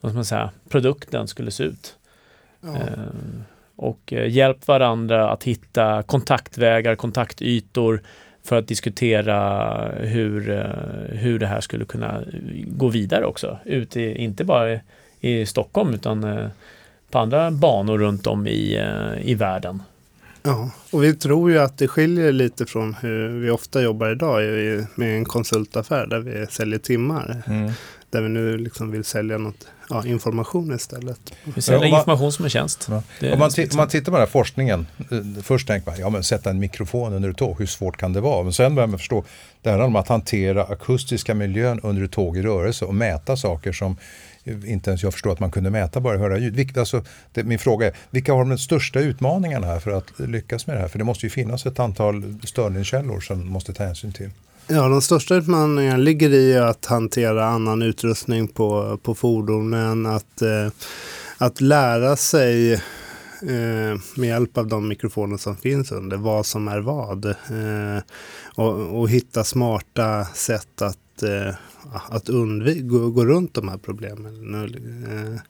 vad 0.00 0.14
man 0.14 0.24
säga, 0.24 0.50
produkten 0.68 1.28
skulle 1.28 1.50
se 1.50 1.64
ut. 1.64 1.96
Ja. 2.60 2.70
Och 3.76 4.12
hjälpt 4.12 4.68
varandra 4.68 5.30
att 5.30 5.44
hitta 5.44 6.02
kontaktvägar, 6.02 6.94
kontaktytor 6.94 8.02
för 8.44 8.58
att 8.58 8.68
diskutera 8.68 9.88
hur, 9.98 10.50
eh, 10.50 11.18
hur 11.18 11.38
det 11.38 11.46
här 11.46 11.60
skulle 11.60 11.84
kunna 11.84 12.22
gå 12.66 12.88
vidare 12.88 13.26
också. 13.26 13.58
Ut 13.64 13.96
i, 13.96 14.14
inte 14.14 14.44
bara 14.44 14.80
i 15.20 15.46
Stockholm 15.46 15.94
utan 15.94 16.24
eh, 16.24 16.46
på 17.10 17.18
andra 17.18 17.50
banor 17.50 17.98
runt 17.98 18.26
om 18.26 18.46
i, 18.46 18.76
eh, 18.76 19.30
i 19.30 19.34
världen. 19.34 19.82
Ja, 20.42 20.70
och 20.90 21.04
vi 21.04 21.14
tror 21.14 21.50
ju 21.50 21.58
att 21.58 21.78
det 21.78 21.88
skiljer 21.88 22.32
lite 22.32 22.66
från 22.66 22.94
hur 22.94 23.28
vi 23.28 23.50
ofta 23.50 23.82
jobbar 23.82 24.10
idag 24.10 24.42
med 24.94 25.16
en 25.16 25.24
konsultaffär 25.24 26.06
där 26.06 26.18
vi 26.18 26.46
säljer 26.46 26.78
timmar. 26.78 27.42
Mm. 27.46 27.72
Där 28.10 28.20
vi 28.20 28.28
nu 28.28 28.58
liksom 28.58 28.90
vill 28.90 29.04
sälja 29.04 29.38
något, 29.38 29.68
ja, 29.92 30.06
information 30.06 30.74
istället. 30.74 31.32
Vi 31.54 31.62
säljer 31.62 31.88
ja, 31.88 31.98
information 31.98 32.32
som 32.32 32.44
en 32.44 32.50
tjänst. 32.50 32.88
Ja. 32.90 32.96
Om, 33.32 33.38
man 33.38 33.50
om 33.70 33.76
man 33.76 33.88
tittar 33.88 34.04
på 34.04 34.10
den 34.10 34.20
här 34.20 34.26
forskningen, 34.26 34.86
eh, 35.10 35.42
först 35.42 35.66
tänker 35.66 35.90
man, 35.90 36.00
ja 36.00 36.10
men 36.10 36.24
sätta 36.24 36.50
en 36.50 36.58
mikrofon 36.58 37.12
under 37.12 37.30
ett 37.30 37.36
tåg, 37.36 37.58
hur 37.58 37.66
svårt 37.66 37.96
kan 37.96 38.12
det 38.12 38.20
vara? 38.20 38.42
Men 38.42 38.52
sen 38.52 38.74
börjar 38.74 38.86
man 38.86 38.98
förstå, 38.98 39.24
det 39.62 39.70
handlar 39.70 39.86
om 39.86 39.96
att 39.96 40.08
hantera 40.08 40.64
akustiska 40.64 41.34
miljön 41.34 41.80
under 41.82 42.02
ett 42.02 42.12
tåg 42.12 42.36
i 42.36 42.42
rörelse 42.42 42.84
och 42.84 42.94
mäta 42.94 43.36
saker 43.36 43.72
som 43.72 43.96
inte 44.44 44.90
ens 44.90 45.02
jag 45.02 45.12
förstår 45.12 45.32
att 45.32 45.40
man 45.40 45.50
kunde 45.50 45.70
mäta 45.70 46.00
bara 46.00 46.18
höra 46.18 46.38
ljud. 46.38 46.78
Alltså, 46.78 47.04
det, 47.32 47.44
min 47.44 47.58
fråga 47.58 47.86
är, 47.86 47.92
vilka 48.10 48.32
har 48.32 48.44
de 48.44 48.58
största 48.58 49.00
utmaningarna 49.00 49.66
här 49.66 49.80
för 49.80 49.90
att 49.90 50.18
lyckas 50.18 50.66
med 50.66 50.76
det 50.76 50.80
här? 50.80 50.88
För 50.88 50.98
det 50.98 51.04
måste 51.04 51.26
ju 51.26 51.30
finnas 51.30 51.66
ett 51.66 51.78
antal 51.78 52.38
störningskällor 52.44 53.20
som 53.20 53.46
måste 53.46 53.72
ta 53.72 53.84
hänsyn 53.84 54.12
till. 54.12 54.30
Ja, 54.66 54.88
de 54.88 55.02
största 55.02 55.34
utmaningarna 55.34 55.96
ligger 55.96 56.30
i 56.30 56.58
att 56.58 56.86
hantera 56.86 57.44
annan 57.46 57.82
utrustning 57.82 58.48
på, 58.48 58.98
på 59.02 59.14
fordonen, 59.14 60.06
att, 60.06 60.42
eh, 60.42 60.68
att 61.38 61.60
lära 61.60 62.16
sig 62.16 62.72
eh, 62.72 64.00
med 64.16 64.28
hjälp 64.28 64.58
av 64.58 64.66
de 64.66 64.88
mikrofoner 64.88 65.36
som 65.36 65.56
finns 65.56 65.92
under 65.92 66.16
vad 66.16 66.46
som 66.46 66.68
är 66.68 66.80
vad. 66.80 67.24
Eh, 67.24 68.02
och, 68.54 69.00
och, 69.00 69.10
hitta 69.10 69.44
smarta 69.44 70.24
sätt 70.24 70.82
att, 70.82 71.22
eh, 71.22 71.54
att 72.08 72.28
undvika, 72.28 72.80
gå, 72.80 73.10
gå 73.10 73.24
runt 73.24 73.54
de 73.54 73.68
här 73.68 73.78
problemen. 73.78 74.54
Eh, 74.54 75.40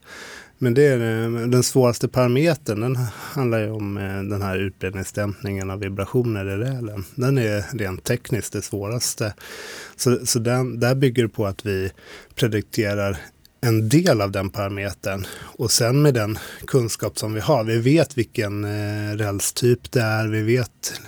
men 0.63 0.75
det 0.75 0.83
är 0.83 1.25
eh, 1.25 1.47
den 1.49 1.63
svåraste 1.63 2.09
parametern. 2.09 2.81
Den 2.81 2.97
handlar 3.13 3.59
ju 3.59 3.71
om 3.71 3.97
eh, 3.97 4.23
den 4.23 4.43
här 4.43 4.59
utbredningsdämpningen 4.59 5.71
av 5.71 5.81
vibrationer 5.81 6.45
i 6.51 6.57
rälen. 6.57 7.05
Den 7.15 7.39
är 7.39 7.79
rent 7.79 8.05
tekniskt 8.05 8.53
det 8.53 8.63
svåraste. 8.63 9.35
Så, 9.97 10.27
så 10.27 10.39
den, 10.39 10.81
där 10.81 10.95
bygger 10.95 11.23
det 11.23 11.29
på 11.29 11.47
att 11.47 11.67
vi 11.67 11.91
predikterar 12.35 13.17
en 13.61 13.89
del 13.89 14.21
av 14.21 14.31
den 14.31 14.51
parametern. 14.51 15.27
Och 15.41 15.71
sen 15.71 16.03
med 16.03 16.15
den 16.15 16.39
kunskap 16.67 17.19
som 17.19 17.35
vi 17.35 17.41
har, 17.41 17.65
vi 17.65 17.79
vet 17.79 18.19
vilken 18.19 18.65
eh, 18.65 19.17
rälstyp 19.17 19.93
det 19.93 20.03
är, 20.03 20.29
vi 20.29 20.43
vet 20.43 21.01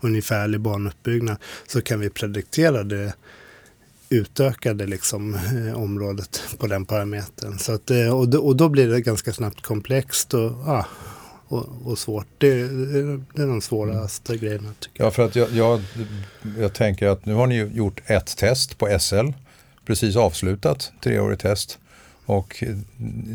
ungefärlig 0.00 0.60
banuppbyggnad, 0.60 1.36
så 1.66 1.82
kan 1.82 2.00
vi 2.00 2.10
prediktera 2.10 2.84
det 2.84 3.12
utökade 4.12 4.86
liksom, 4.86 5.34
eh, 5.34 5.82
området 5.82 6.40
på 6.58 6.66
den 6.66 6.84
parametern. 6.84 7.58
Så 7.58 7.72
att, 7.72 7.90
eh, 7.90 8.18
och, 8.18 8.28
då, 8.28 8.38
och 8.38 8.56
då 8.56 8.68
blir 8.68 8.88
det 8.88 9.00
ganska 9.00 9.32
snabbt 9.32 9.62
komplext 9.62 10.34
och, 10.34 10.50
ah, 10.68 10.86
och, 11.48 11.66
och 11.84 11.98
svårt. 11.98 12.26
Det, 12.38 12.54
det, 13.34 13.42
är 13.42 13.46
de 13.46 13.60
svåraste 13.60 14.32
mm. 14.32 14.44
grejerna. 14.44 14.68
Ja, 14.92 15.10
för 15.10 15.24
att 15.24 15.36
jag, 15.36 15.50
jag, 15.52 15.80
jag 16.58 16.72
tänker 16.74 17.06
att 17.06 17.26
nu 17.26 17.34
har 17.34 17.46
ni 17.46 17.56
gjort 17.56 18.00
ett 18.06 18.36
test 18.36 18.78
på 18.78 18.98
SL, 19.00 19.28
precis 19.86 20.16
avslutat, 20.16 20.92
treårigt 21.00 21.42
test. 21.42 21.78
Och 22.26 22.64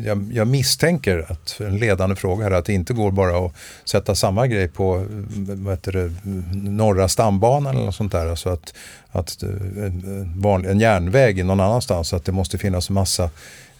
jag, 0.04 0.30
jag, 0.32 0.46
misstänker 0.46 1.26
att 1.28 1.60
en 1.60 1.78
ledande 1.78 2.16
fråga 2.16 2.46
är 2.46 2.50
att 2.50 2.64
det 2.64 2.72
inte 2.72 2.92
går 2.92 3.10
bara 3.10 3.46
att 3.46 3.52
sätta 3.84 4.14
samma 4.14 4.46
grej 4.46 4.68
på 4.68 5.06
vad 5.36 5.74
heter 5.74 5.92
det, 5.92 6.12
norra 6.70 7.08
stambanan 7.08 7.74
eller 7.74 7.86
något 7.86 7.94
sånt 7.94 8.12
där. 8.12 8.26
Alltså 8.26 8.48
att, 8.48 8.74
att 9.10 9.42
en, 9.42 10.80
järnväg 10.80 11.44
någon 11.44 11.60
annanstans, 11.60 12.12
att 12.12 12.24
det 12.24 12.32
måste 12.32 12.58
finnas 12.58 12.90
massa 12.90 13.30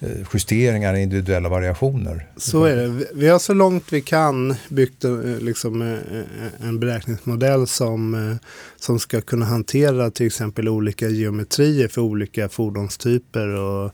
justeringar 0.01 0.29
justeringar, 0.33 0.95
individuella 0.95 1.49
variationer. 1.49 2.27
Så 2.37 2.63
är 2.63 2.75
det. 2.75 3.05
Vi 3.13 3.27
har 3.27 3.39
så 3.39 3.53
långt 3.53 3.93
vi 3.93 4.01
kan 4.01 4.55
byggt 4.69 5.03
eh, 5.03 5.11
liksom, 5.39 5.81
eh, 5.81 6.67
en 6.67 6.79
beräkningsmodell 6.79 7.67
som, 7.67 8.37
som 8.79 8.99
ska 8.99 9.21
kunna 9.21 9.45
hantera 9.45 10.11
till 10.11 10.25
exempel 10.27 10.69
olika 10.69 11.07
geometrier 11.07 11.87
för 11.87 12.01
olika 12.01 12.49
fordonstyper. 12.49 13.47
och 13.47 13.91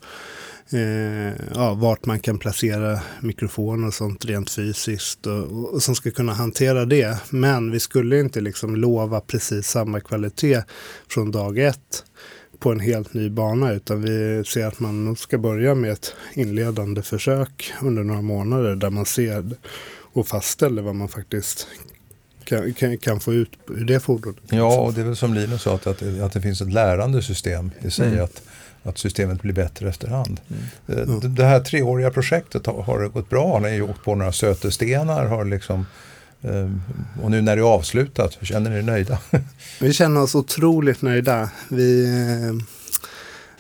eh, 0.72 1.34
ja, 1.56 1.74
vart 1.74 2.06
man 2.06 2.20
kan 2.20 2.38
placera 2.38 3.00
mikrofoner 3.22 3.88
och 3.88 3.94
sånt 3.94 4.26
rent 4.26 4.50
fysiskt 4.50 5.28
och, 5.28 5.74
och, 5.74 5.84
som 5.84 5.96
ska 5.96 6.12
kunna 6.12 6.34
hantera 6.34 6.86
det. 6.86 7.18
Men 7.30 7.72
vi 7.72 7.80
skulle 7.80 8.20
inte 8.20 8.42
liksom 8.42 8.76
lova 8.76 9.22
precis 9.22 9.68
samma 9.68 10.00
kvalitet 10.00 10.64
från 11.08 11.32
dag 11.32 11.60
ett 11.60 12.04
på 12.60 12.72
en 12.72 12.80
helt 12.80 13.14
ny 13.14 13.30
bana 13.30 13.74
utan 13.74 14.02
vi 14.02 14.44
ser 14.46 14.68
att 14.68 14.80
man 14.80 15.06
nog 15.06 15.20
ska 15.20 15.38
börja 15.38 15.76
med 15.76 15.92
ett 15.92 16.14
inledande 16.34 17.02
försök 17.02 17.74
under 17.82 18.04
några 18.04 18.22
månader 18.22 18.76
där 18.76 18.90
man 18.90 19.06
ser 19.06 19.56
och 20.14 20.28
fastställer 20.28 20.82
vad 20.82 20.96
man 20.96 21.08
faktiskt 21.08 21.68
kan, 22.44 22.74
kan, 22.74 22.98
kan, 22.98 23.20
få 23.20 23.34
ut 23.34 23.50
ur 23.70 23.86
det 23.86 24.00
fordonet. 24.00 24.42
Ja, 24.50 24.82
och 24.82 24.94
det 24.94 25.02
är 25.02 25.06
väl 25.06 25.16
som 25.16 25.34
Linus 25.34 25.62
sa, 25.62 25.76
att, 25.76 25.88
att, 25.88 26.02
att 26.02 26.34
det 26.34 26.42
finns 26.42 26.62
ett 26.62 26.74
lärande 26.74 27.22
system 27.22 27.72
i 27.82 27.92
sig. 27.92 28.08
Mm. 28.08 28.24
Att, 28.24 28.42
att 28.86 28.98
systemet 28.98 29.42
blir 29.42 29.54
bättre 29.54 29.90
efterhand. 29.90 30.40
Mm. 30.88 31.10
Eh, 31.10 31.20
det, 31.20 31.28
det 31.28 31.46
här 31.46 31.60
treåriga 31.60 32.12
projektet 32.12 32.66
har, 32.66 32.82
har 32.84 33.08
gått 33.08 33.30
bra. 33.30 33.48
Har 33.48 33.60
ni 33.60 33.82
åkt 33.82 34.04
på 34.04 34.16
några 34.16 34.32
sötestenar? 34.32 35.26
Har 35.26 35.46
liksom, 35.46 35.86
eh, 36.42 36.72
och 37.24 37.32
nu 37.32 37.42
när 37.42 37.56
det 37.56 37.62
är 37.62 37.74
avslutat, 37.74 38.38
känner 38.42 38.70
ni 38.70 38.78
er 38.78 38.82
nöjda? 38.82 39.20
Vi 39.82 39.94
känner 39.94 40.22
oss 40.22 40.36
otroligt 40.36 41.02
nöjda. 41.02 41.50
Vi, 41.70 42.06
eh, 42.06 42.66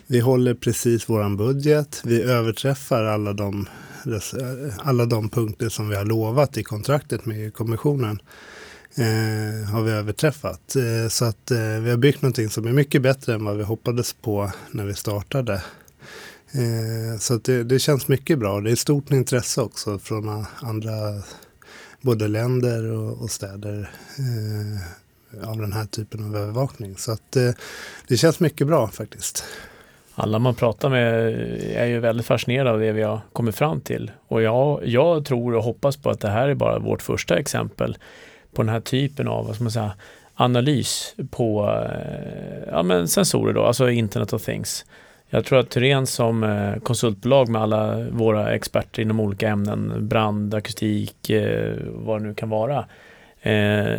vi 0.07 0.19
håller 0.19 0.53
precis 0.53 1.09
våran 1.09 1.37
budget. 1.37 2.01
Vi 2.03 2.21
överträffar 2.21 3.03
alla 3.03 3.33
de, 3.33 3.67
alla 4.77 5.05
de 5.05 5.29
punkter 5.29 5.69
som 5.69 5.89
vi 5.89 5.95
har 5.95 6.05
lovat 6.05 6.57
i 6.57 6.63
kontraktet 6.63 7.25
med 7.25 7.53
kommissionen 7.53 8.19
eh, 8.97 9.69
har 9.71 9.83
vi 9.83 9.91
överträffat. 9.91 10.75
Eh, 10.75 11.09
så 11.09 11.25
att 11.25 11.51
eh, 11.51 11.79
vi 11.81 11.89
har 11.89 11.97
byggt 11.97 12.21
någonting 12.21 12.49
som 12.49 12.67
är 12.67 12.71
mycket 12.71 13.01
bättre 13.01 13.33
än 13.33 13.45
vad 13.45 13.57
vi 13.57 13.63
hoppades 13.63 14.13
på 14.13 14.51
när 14.71 14.85
vi 14.85 14.93
startade. 14.93 15.53
Eh, 16.51 17.19
så 17.19 17.33
att 17.33 17.43
det, 17.43 17.63
det, 17.63 17.79
känns 17.79 18.07
mycket 18.07 18.39
bra. 18.39 18.61
Det 18.61 18.71
är 18.71 18.75
stort 18.75 19.11
intresse 19.11 19.61
också 19.61 19.99
från 19.99 20.45
andra 20.59 20.93
både 22.01 22.27
länder 22.27 22.91
och, 22.91 23.21
och 23.21 23.29
städer 23.29 23.89
eh, 24.17 25.49
av 25.49 25.57
den 25.57 25.73
här 25.73 25.85
typen 25.85 26.25
av 26.25 26.35
övervakning. 26.35 26.95
Så 26.97 27.11
att 27.11 27.35
eh, 27.35 27.51
det 28.07 28.17
känns 28.17 28.39
mycket 28.39 28.67
bra 28.67 28.87
faktiskt. 28.87 29.43
Alla 30.15 30.39
man 30.39 30.55
pratar 30.55 30.89
med 30.89 31.33
är 31.75 31.85
ju 31.85 31.99
väldigt 31.99 32.25
fascinerade 32.25 32.71
av 32.71 32.79
det 32.79 32.91
vi 32.91 33.01
har 33.01 33.21
kommit 33.33 33.55
fram 33.55 33.81
till. 33.81 34.11
Och 34.27 34.41
jag, 34.41 34.87
jag 34.87 35.25
tror 35.25 35.55
och 35.55 35.63
hoppas 35.63 35.97
på 35.97 36.09
att 36.09 36.19
det 36.19 36.29
här 36.29 36.49
är 36.49 36.55
bara 36.55 36.79
vårt 36.79 37.01
första 37.01 37.37
exempel 37.37 37.97
på 38.55 38.61
den 38.63 38.69
här 38.69 38.79
typen 38.79 39.27
av 39.27 39.45
vad 39.45 39.55
ska 39.55 39.63
man 39.63 39.71
säga, 39.71 39.91
analys 40.35 41.15
på 41.31 41.69
eh, 41.69 42.69
ja, 42.71 42.83
men 42.83 43.07
sensorer, 43.07 43.53
då, 43.53 43.63
alltså 43.63 43.89
Internet 43.89 44.33
of 44.33 44.43
Things. 44.43 44.85
Jag 45.29 45.45
tror 45.45 45.59
att 45.59 45.69
Thyrén 45.69 46.07
som 46.07 46.43
eh, 46.43 46.75
konsultbolag 46.75 47.49
med 47.49 47.61
alla 47.61 47.99
våra 48.11 48.53
experter 48.53 49.01
inom 49.01 49.19
olika 49.19 49.49
ämnen, 49.49 50.07
brand, 50.07 50.53
akustik, 50.53 51.29
eh, 51.29 51.73
vad 51.85 52.21
det 52.21 52.27
nu 52.27 52.33
kan 52.33 52.49
vara. 52.49 52.85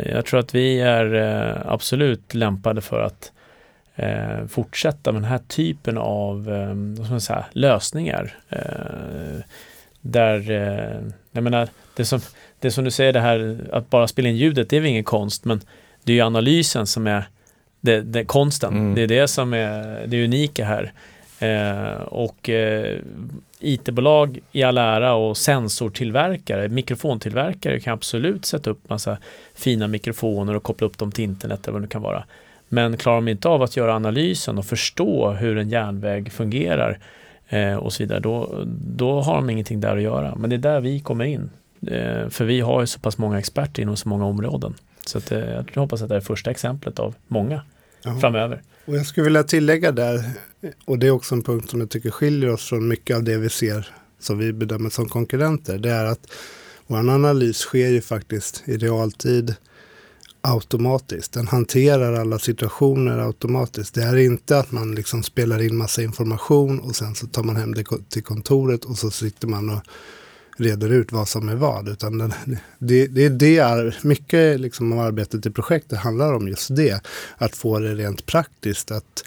Jag 0.05 0.25
tror 0.25 0.39
att 0.39 0.55
vi 0.55 0.81
är 0.81 1.13
absolut 1.65 2.33
lämpade 2.33 2.81
för 2.81 3.01
att 3.01 3.31
fortsätta 4.47 5.11
med 5.11 5.21
den 5.21 5.29
här 5.29 5.41
typen 5.47 5.97
av 5.97 6.45
vad 6.97 7.05
ska 7.05 7.11
man 7.11 7.21
säga, 7.21 7.45
lösningar. 7.51 8.33
Där, 10.01 10.41
jag 11.37 11.43
menar, 11.43 11.67
det 11.95 12.05
som, 12.05 12.19
det 12.59 12.71
som 12.71 12.83
du 12.83 12.91
säger 12.91 13.13
det 13.13 13.19
här 13.19 13.57
att 13.71 13.89
bara 13.89 14.07
spela 14.07 14.29
in 14.29 14.37
ljudet, 14.37 14.69
det 14.69 14.77
är 14.77 14.81
väl 14.81 14.89
ingen 14.89 15.03
konst, 15.03 15.45
men 15.45 15.61
det 16.03 16.11
är 16.11 16.15
ju 16.15 16.21
analysen 16.21 16.87
som 16.87 17.07
är 17.07 17.27
det, 17.81 18.01
det, 18.01 18.25
konsten. 18.25 18.73
Mm. 18.73 18.95
Det 18.95 19.01
är 19.01 19.07
det 19.07 19.27
som 19.27 19.53
är 19.53 20.07
det 20.07 20.23
unika 20.23 20.65
här. 20.65 20.93
Eh, 21.39 22.01
och 22.01 22.49
eh, 22.49 22.97
IT-bolag 23.59 24.39
i 24.51 24.63
all 24.63 24.77
ära 24.77 25.13
och 25.13 25.37
sensortillverkare, 25.37 26.69
mikrofontillverkare 26.69 27.79
kan 27.79 27.93
absolut 27.93 28.45
sätta 28.45 28.69
upp 28.69 28.89
massa 28.89 29.17
fina 29.55 29.87
mikrofoner 29.87 30.55
och 30.55 30.63
koppla 30.63 30.87
upp 30.87 30.97
dem 30.97 31.11
till 31.11 31.23
internet 31.23 31.67
eller 31.67 31.73
vad 31.73 31.81
det 31.81 31.87
kan 31.87 32.01
vara. 32.01 32.23
Men 32.69 32.97
klarar 32.97 33.17
de 33.17 33.27
inte 33.27 33.47
av 33.47 33.61
att 33.61 33.77
göra 33.77 33.95
analysen 33.95 34.57
och 34.57 34.65
förstå 34.65 35.31
hur 35.31 35.57
en 35.57 35.69
järnväg 35.69 36.31
fungerar 36.31 36.99
och 37.79 37.93
så 37.93 38.03
vidare, 38.03 38.19
då, 38.19 38.63
då 38.95 39.21
har 39.21 39.35
de 39.35 39.49
ingenting 39.49 39.79
där 39.79 39.97
att 39.97 40.03
göra. 40.03 40.35
Men 40.35 40.49
det 40.49 40.55
är 40.55 40.57
där 40.57 40.81
vi 40.81 40.99
kommer 40.99 41.25
in. 41.25 41.49
Eh, 41.81 42.29
för 42.29 42.45
vi 42.45 42.59
har 42.59 42.81
ju 42.81 42.87
så 42.87 42.99
pass 42.99 43.17
många 43.17 43.39
experter 43.39 43.81
inom 43.81 43.97
så 43.97 44.09
många 44.09 44.25
områden. 44.25 44.73
Så 45.05 45.17
att, 45.17 45.31
eh, 45.31 45.39
jag 45.73 45.81
hoppas 45.81 46.01
att 46.01 46.09
det 46.09 46.15
är 46.15 46.21
första 46.21 46.51
exemplet 46.51 46.99
av 46.99 47.15
många 47.27 47.61
Aha. 48.05 48.19
framöver. 48.19 48.61
Och 48.85 48.95
jag 48.95 49.05
skulle 49.05 49.23
vilja 49.23 49.43
tillägga 49.43 49.91
där, 49.91 50.23
och 50.85 50.99
det 50.99 51.07
är 51.07 51.11
också 51.11 51.35
en 51.35 51.43
punkt 51.43 51.69
som 51.69 51.79
jag 51.79 51.89
tycker 51.89 52.11
skiljer 52.11 52.53
oss 52.53 52.69
från 52.69 52.87
mycket 52.87 53.17
av 53.17 53.23
det 53.23 53.37
vi 53.37 53.49
ser 53.49 53.87
som 54.19 54.37
vi 54.37 54.53
bedömer 54.53 54.89
som 54.89 55.09
konkurrenter. 55.09 55.77
Det 55.77 55.89
är 55.89 56.05
att 56.05 56.31
vår 56.87 56.97
analys 56.97 57.57
sker 57.57 57.87
ju 57.87 58.01
faktiskt 58.01 58.63
i 58.65 58.77
realtid 58.77 59.55
automatiskt. 60.47 61.31
Den 61.31 61.47
hanterar 61.47 62.13
alla 62.13 62.39
situationer 62.39 63.17
automatiskt. 63.17 63.93
Det 63.93 64.03
är 64.03 64.15
inte 64.15 64.59
att 64.59 64.71
man 64.71 64.95
liksom 64.95 65.23
spelar 65.23 65.61
in 65.61 65.75
massa 65.75 66.03
information 66.03 66.79
och 66.79 66.95
sen 66.95 67.15
så 67.15 67.27
tar 67.27 67.43
man 67.43 67.55
hem 67.55 67.73
det 67.73 67.83
till 68.09 68.23
kontoret 68.23 68.85
och 68.85 68.97
så 68.97 69.11
sitter 69.11 69.47
man 69.47 69.69
och 69.69 69.81
reder 70.57 70.89
ut 70.89 71.11
vad 71.11 71.27
som 71.27 71.49
är 71.49 71.55
vad. 71.55 71.89
Utan 71.89 72.17
den, 72.17 72.33
det, 72.79 73.07
det, 73.07 73.29
det 73.29 73.57
är 73.57 73.99
mycket 74.01 74.59
liksom 74.59 74.93
av 74.93 74.99
arbetet 74.99 75.45
i 75.45 75.51
projektet 75.51 75.99
handlar 75.99 76.33
om 76.33 76.47
just 76.47 76.75
det. 76.75 77.01
Att 77.37 77.55
få 77.55 77.79
det 77.79 77.95
rent 77.95 78.25
praktiskt. 78.25 78.91
Att, 78.91 79.23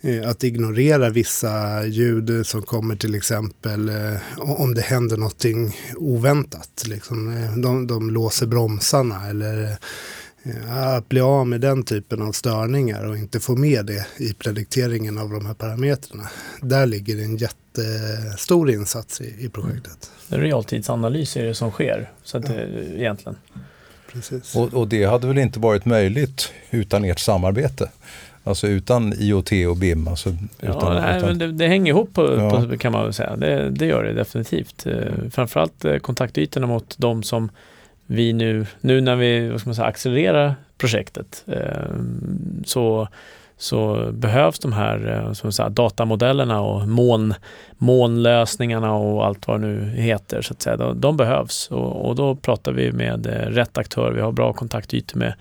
eh, 0.00 0.28
att 0.28 0.44
ignorera 0.44 1.10
vissa 1.10 1.84
ljud 1.86 2.46
som 2.46 2.62
kommer 2.62 2.96
till 2.96 3.14
exempel 3.14 3.88
eh, 3.88 4.16
om 4.38 4.74
det 4.74 4.80
händer 4.82 5.16
någonting 5.16 5.76
oväntat. 5.96 6.82
Liksom, 6.86 7.28
eh, 7.36 7.56
de, 7.56 7.86
de 7.86 8.10
låser 8.10 8.46
bromsarna 8.46 9.28
eller 9.28 9.78
att 10.68 11.08
bli 11.08 11.20
av 11.20 11.46
med 11.46 11.60
den 11.60 11.82
typen 11.82 12.22
av 12.22 12.32
störningar 12.32 13.04
och 13.04 13.16
inte 13.16 13.40
få 13.40 13.56
med 13.56 13.86
det 13.86 14.06
i 14.16 14.34
predikteringen 14.34 15.18
av 15.18 15.30
de 15.30 15.46
här 15.46 15.54
parametrarna. 15.54 16.28
Där 16.60 16.86
ligger 16.86 17.24
en 17.24 17.36
jättestor 17.36 18.70
insats 18.70 19.20
i, 19.20 19.44
i 19.44 19.48
projektet. 19.48 20.10
Mm. 20.30 20.40
Realtidsanalys 20.40 21.36
är 21.36 21.44
det 21.44 21.54
som 21.54 21.70
sker, 21.70 22.10
så 22.22 22.38
att, 22.38 22.48
ja. 22.48 22.54
egentligen. 22.96 23.36
Precis. 24.12 24.56
Och, 24.56 24.74
och, 24.74 24.88
det 24.88 25.04
hade 25.04 25.26
väl 25.26 25.38
inte 25.38 25.60
varit 25.60 25.84
möjligt 25.84 26.52
utan 26.70 27.04
ert 27.04 27.18
samarbete? 27.18 27.90
Alltså 28.44 28.66
utan 28.66 29.12
IoT 29.12 29.52
och 29.68 29.76
BIM? 29.76 30.08
Alltså 30.08 30.28
utan, 30.60 30.94
ja, 30.94 31.00
nej, 31.00 31.16
utan... 31.16 31.28
Men 31.28 31.38
det, 31.38 31.52
det, 31.52 31.66
hänger 31.66 31.92
ihop 31.92 32.14
på, 32.14 32.36
ja. 32.36 32.50
på, 32.50 32.78
kan 32.78 32.92
man 32.92 33.04
väl 33.04 33.12
säga. 33.12 33.36
Det, 33.36 33.70
det 33.70 33.86
gör 33.86 34.04
det 34.04 34.12
definitivt. 34.12 34.86
Mm. 34.86 35.30
Framförallt 35.30 35.84
eh, 35.84 35.96
kontaktytorna 35.96 36.66
mot 36.66 36.94
de 36.98 37.22
som 37.22 37.50
vi 38.12 38.32
nu, 38.32 38.66
nu 38.80 39.00
när 39.00 39.16
vi 39.16 39.48
vad 39.48 39.60
ska 39.60 39.68
man 39.68 39.74
säga, 39.74 39.86
accelererar 39.86 40.54
projektet 40.78 41.44
eh, 41.46 41.96
så, 42.64 43.08
så 43.56 44.10
behövs 44.12 44.58
de 44.58 44.72
här 44.72 45.24
eh, 45.26 45.32
som 45.32 45.52
säga, 45.52 45.68
datamodellerna 45.68 46.60
och 46.60 46.88
moln, 46.88 47.34
molnlösningarna 47.78 48.94
och 48.94 49.26
allt 49.26 49.46
vad 49.46 49.60
det 49.60 49.66
nu 49.66 49.90
heter. 49.90 50.42
Så 50.42 50.52
att 50.52 50.62
säga. 50.62 50.76
De, 50.76 51.00
de 51.00 51.16
behövs 51.16 51.70
och, 51.70 52.08
och, 52.08 52.16
då 52.16 52.36
pratar 52.36 52.72
vi 52.72 52.92
med 52.92 53.26
eh, 53.26 53.30
rätt 53.30 53.78
aktör. 53.78 54.12
Vi 54.12 54.20
har 54.20 54.32
bra 54.32 54.52
kontaktytor 54.52 55.18
med 55.18 55.34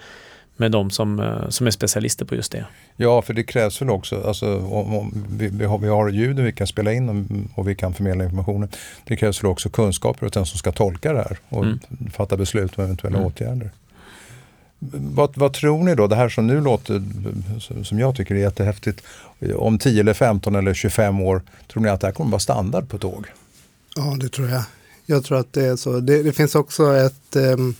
med 0.62 0.72
de 0.72 0.90
som, 0.90 1.20
eh, 1.20 1.50
som 1.50 1.68
är 1.68 1.72
specialister 1.72 2.26
på 2.26 2.36
just 2.36 2.52
det. 2.52 2.66
Ja, 2.96 3.22
för 3.22 3.34
det 3.34 3.44
krävs 3.44 3.82
väl 3.82 3.90
också, 3.90 4.24
alltså, 4.28 4.58
om, 4.58 4.96
om 4.96 5.26
vi, 5.30 5.48
vi, 5.48 5.66
har, 5.66 5.78
vi 5.78 5.88
har 5.88 6.10
ljuden 6.10 6.46
vi 6.46 6.52
kan 6.52 6.68
spela 6.68 6.94
in 6.94 7.10
och, 7.10 7.60
och, 7.60 7.68
vi 7.68 7.76
kan 7.76 7.94
förmedla 7.94 8.24
informationen. 8.24 8.70
Det 9.04 9.16
krävs 9.16 9.44
väl 9.44 9.52
också 9.52 9.70
kunskaper 9.70 10.26
hos 10.26 10.34
den 10.34 10.46
som 10.46 10.58
ska 10.58 10.72
tolka 10.72 11.14
det 11.14 11.20
här 11.20 11.38
och 11.50 11.64
mm. 11.64 11.80
fatta 12.14 12.38
beslut 12.38 12.78
om 12.78 12.84
eventuella 12.84 13.18
mm. 13.18 13.28
åtgärder. 13.28 13.72
Vad, 14.94 15.38
vad, 15.38 15.54
tror 15.54 15.84
ni 15.84 15.96
då, 15.96 16.08
det 16.08 16.16
här 16.16 16.30
som 16.30 16.48
nu 16.48 16.62
låter, 16.62 17.04
som 17.84 18.00
jag 18.00 18.16
tycker 18.16 18.36
är 18.36 18.40
jättehäftigt, 18.40 19.04
om 19.56 19.80
10 19.80 20.00
eller 20.00 20.14
15 20.14 20.56
eller 20.56 20.74
25 20.74 21.22
år, 21.22 21.42
tror 21.68 21.84
ni 21.84 21.90
att 21.90 22.02
det 22.02 22.08
här 22.08 22.14
kommer 22.14 22.32
vara 22.32 22.40
standard 22.40 22.90
på 22.90 22.98
tåg? 22.98 23.26
Ja, 23.96 24.18
det 24.20 24.30
tror 24.30 24.50
jag. 24.50 24.64
Jag 25.06 25.24
tror 25.24 25.40
att 25.40 25.54
det 25.54 25.66
är 25.66 25.76
så. 25.76 26.00
Det, 26.00 26.24
det 26.24 26.32
finns 26.32 26.56
också 26.56 26.96
ett 26.96 27.36
um 27.36 27.76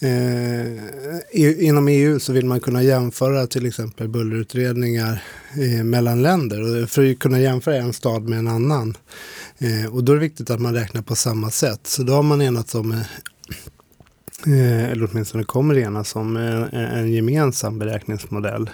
Eh, 0.00 1.64
inom 1.66 1.88
EU 1.88 2.18
så 2.18 2.32
vill 2.32 2.46
man 2.46 2.60
kunna 2.60 2.82
jämföra 2.82 3.46
till 3.46 3.66
exempel 3.66 4.08
bullerutredningar 4.08 5.22
eh, 5.56 5.84
mellan 5.84 6.22
länder. 6.22 6.86
För 6.86 7.10
att 7.10 7.18
kunna 7.18 7.40
jämföra 7.40 7.76
en 7.76 7.92
stad 7.92 8.28
med 8.28 8.38
en 8.38 8.48
annan. 8.48 8.96
Eh, 9.58 9.94
och 9.94 10.04
då 10.04 10.12
är 10.12 10.16
det 10.16 10.22
viktigt 10.22 10.50
att 10.50 10.60
man 10.60 10.74
räknar 10.74 11.02
på 11.02 11.14
samma 11.14 11.50
sätt. 11.50 11.86
Så 11.86 12.02
då 12.02 12.12
har 12.12 12.22
man 12.22 12.42
enats 12.42 12.74
om 12.74 12.92
eh, 12.92 12.98
eh 14.46 14.90
eller 14.90 15.08
åtminstone 15.10 15.44
kommer 15.44 15.78
enas 15.78 16.16
om 16.16 16.36
en, 16.36 16.64
en 16.72 17.12
gemensam 17.12 17.78
beräkningsmodell. 17.78 18.70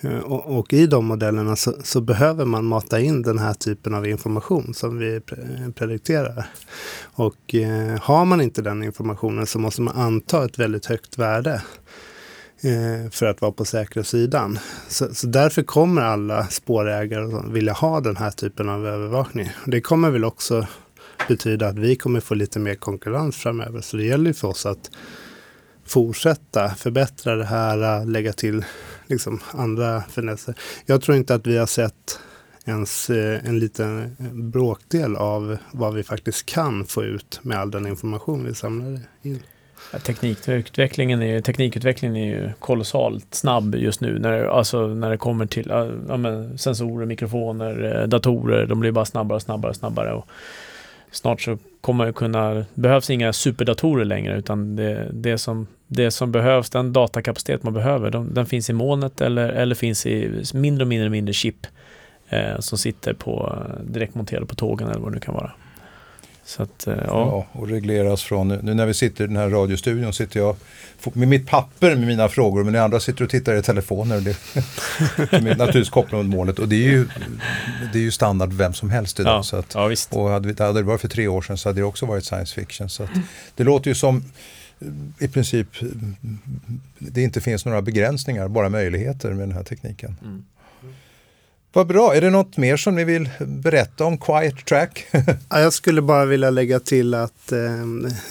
Eh, 0.00 0.18
och, 0.18 0.58
och, 0.58 0.72
i 0.72 0.86
de 0.86 1.06
modellerna 1.06 1.56
så, 1.56 1.74
så, 1.84 2.00
behöver 2.00 2.44
man 2.44 2.64
mata 2.64 3.00
in 3.00 3.22
den 3.22 3.38
här 3.38 3.54
typen 3.54 3.94
av 3.94 4.06
information 4.06 4.74
som 4.74 4.98
vi 4.98 5.20
predikterar. 5.74 6.46
Och 7.02 7.54
eh, 7.54 8.00
har 8.00 8.24
man 8.24 8.40
inte 8.40 8.62
den 8.62 8.82
informationen 8.82 9.46
så 9.46 9.58
måste 9.58 9.82
man 9.82 9.96
anta 9.96 10.44
ett 10.44 10.58
väldigt 10.58 10.86
högt 10.86 11.18
värde 11.18 11.62
eh, 12.60 13.10
för 13.10 13.26
att 13.26 13.40
vara 13.40 13.52
på 13.52 13.64
säkra 13.64 14.04
sidan. 14.04 14.58
Så, 14.88 15.14
så, 15.14 15.26
därför 15.26 15.62
kommer 15.62 16.02
alla 16.02 16.46
spårägare 16.46 17.52
vilja 17.52 17.72
ha 17.72 18.00
den 18.00 18.16
här 18.16 18.30
typen 18.30 18.68
av 18.68 18.86
övervakning. 18.86 19.50
Det 19.66 19.80
kommer 19.80 20.10
väl 20.10 20.24
också 20.24 20.66
betyda 21.28 21.68
att 21.68 21.78
vi 21.78 21.96
kommer 21.96 22.20
få 22.20 22.34
lite 22.34 22.58
mer 22.58 22.74
konkurrens 22.74 23.36
framöver. 23.36 23.80
Så 23.80 23.96
det 23.96 24.04
gäller 24.04 24.32
för 24.32 24.48
oss 24.48 24.66
att 24.66 24.90
fortsätta 25.84 26.68
förbättra 26.68 27.36
det 27.36 27.44
här, 27.44 28.04
lägga 28.04 28.32
till 28.32 28.64
liksom 29.10 29.40
andra 29.52 30.02
finesser. 30.02 30.54
Jag 30.86 31.02
tror 31.02 31.16
inte 31.16 31.34
att 31.34 31.46
vi 31.46 31.58
har 31.58 31.66
sett 31.66 32.20
ens 32.66 33.10
eh, 33.10 33.48
en 33.48 33.58
liten 33.58 34.16
bråkdel 34.32 35.16
av 35.16 35.56
vad 35.72 35.94
vi 35.94 36.02
faktiskt 36.02 36.46
kan 36.46 36.84
få 36.84 37.04
ut 37.04 37.40
med 37.42 37.58
all 37.58 37.70
den 37.70 37.86
information 37.86 38.44
vi 38.44 38.54
samlar 38.54 39.00
in. 39.22 39.42
Ja, 39.92 39.98
teknikutvecklingen, 39.98 41.22
eh, 41.22 41.28
är, 41.28 41.40
teknikutvecklingen 41.40 42.16
är 42.16 42.26
ju 42.26 42.50
kolossalt 42.58 43.34
snabb 43.34 43.74
just 43.74 44.00
nu 44.00 44.18
när, 44.18 44.44
alltså 44.44 44.86
när 44.86 45.10
det 45.10 45.16
kommer 45.16 45.46
till 45.46 45.66
ja, 46.08 46.16
men, 46.16 46.58
sensorer, 46.58 47.06
mikrofoner, 47.06 48.00
eh, 48.00 48.08
datorer. 48.08 48.66
De 48.66 48.80
blir 48.80 48.92
bara 48.92 49.04
snabbare 49.04 49.36
och 49.36 49.42
snabbare 49.42 49.70
och 49.70 49.76
snabbare. 49.76 50.12
Och 50.12 50.26
snart 51.10 51.40
så 51.40 51.58
kommer 51.80 52.06
det 52.06 52.12
kunna, 52.12 52.64
behövs 52.74 53.10
inga 53.10 53.32
superdatorer 53.32 54.04
längre 54.04 54.38
utan 54.38 54.76
det, 54.76 55.10
det, 55.12 55.38
som, 55.38 55.66
det 55.92 56.10
som 56.10 56.32
behövs, 56.32 56.70
den 56.70 56.92
datakapacitet 56.92 57.62
man 57.62 57.72
behöver, 57.72 58.10
de, 58.10 58.34
den 58.34 58.46
finns 58.46 58.70
i 58.70 58.72
molnet 58.72 59.20
eller, 59.20 59.48
eller 59.48 59.74
finns 59.74 60.06
i 60.06 60.42
mindre 60.54 60.84
och 60.84 60.88
mindre 60.88 61.06
och 61.06 61.12
mindre 61.12 61.32
chip 61.32 61.66
eh, 62.28 62.58
som 62.58 62.78
sitter 62.78 63.12
på 63.12 63.56
direktmonterade 63.84 64.46
på 64.46 64.54
tågen 64.54 64.88
eller 64.88 65.00
vad 65.00 65.12
det 65.12 65.14
nu 65.14 65.20
kan 65.20 65.34
vara. 65.34 65.52
Så 66.44 66.62
att, 66.62 66.86
eh, 66.86 66.94
ja. 66.94 67.02
Ja, 67.06 67.46
och 67.52 67.68
regleras 67.68 68.22
från, 68.22 68.48
nu 68.48 68.74
när 68.74 68.86
vi 68.86 68.94
sitter 68.94 69.24
i 69.24 69.26
den 69.26 69.36
här 69.36 69.48
radiostudion 69.48 70.12
sitter 70.12 70.40
jag 70.40 70.56
med 71.12 71.28
mitt 71.28 71.46
papper 71.46 71.96
med 71.96 72.06
mina 72.06 72.28
frågor 72.28 72.64
men 72.64 72.72
ni 72.72 72.78
andra 72.78 73.00
sitter 73.00 73.24
och 73.24 73.30
tittar 73.30 73.54
i 73.54 73.62
telefoner. 73.62 74.20
Det, 74.20 74.30
är 75.36 75.40
naturligtvis 75.42 75.90
kopplat 75.90 76.24
mot 76.24 76.36
målet 76.36 76.58
och 76.58 76.68
det 76.68 76.76
är 76.76 76.90
ju, 76.90 77.08
det 77.92 77.98
är 77.98 78.02
ju 78.02 78.10
standard 78.10 78.52
vem 78.52 78.72
som 78.72 78.90
helst 78.90 79.20
idag. 79.20 79.38
Ja, 79.38 79.42
så 79.42 79.56
att, 79.56 79.74
ja, 79.74 79.86
visst. 79.86 80.14
och 80.14 80.28
hade, 80.28 80.48
vi, 80.52 80.62
hade 80.62 80.80
det 80.80 80.82
varit 80.82 81.00
för 81.00 81.08
tre 81.08 81.28
år 81.28 81.42
sedan 81.42 81.58
så 81.58 81.68
hade 81.68 81.80
det 81.80 81.84
också 81.84 82.06
varit 82.06 82.24
science 82.24 82.54
fiction. 82.54 82.88
Så 82.88 83.02
att, 83.02 83.10
det 83.54 83.64
låter 83.64 83.90
ju 83.90 83.94
som 83.94 84.24
i 85.18 85.28
princip 85.28 85.68
det 86.98 87.22
inte 87.22 87.40
finns 87.40 87.64
några 87.64 87.82
begränsningar, 87.82 88.48
bara 88.48 88.68
möjligheter 88.68 89.30
med 89.30 89.48
den 89.48 89.56
här 89.56 89.64
tekniken. 89.64 90.16
Mm. 90.22 90.44
Vad 91.72 91.86
bra, 91.86 92.14
är 92.14 92.20
det 92.20 92.30
något 92.30 92.56
mer 92.56 92.76
som 92.76 92.94
ni 92.94 93.04
vill 93.04 93.28
berätta 93.40 94.04
om 94.04 94.18
Quiet 94.18 94.66
Track? 94.66 95.06
Ja, 95.50 95.60
jag 95.60 95.72
skulle 95.72 96.02
bara 96.02 96.24
vilja 96.24 96.50
lägga 96.50 96.80
till 96.80 97.14
att 97.14 97.52
eh, 97.52 97.86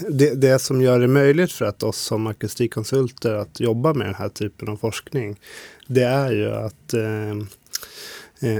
det, 0.09 0.33
det 0.33 0.59
som 0.59 0.81
gör 0.81 0.99
det 0.99 1.07
möjligt 1.07 1.51
för 1.51 1.65
att 1.65 1.83
oss 1.83 1.97
som 1.97 2.27
akustikkonsulter 2.27 3.33
att 3.33 3.59
jobba 3.59 3.93
med 3.93 4.07
den 4.07 4.15
här 4.15 4.29
typen 4.29 4.69
av 4.69 4.77
forskning, 4.77 5.39
det 5.88 6.03
är 6.03 6.31
ju 6.31 6.51
att 6.51 6.93
eh, 6.93 7.35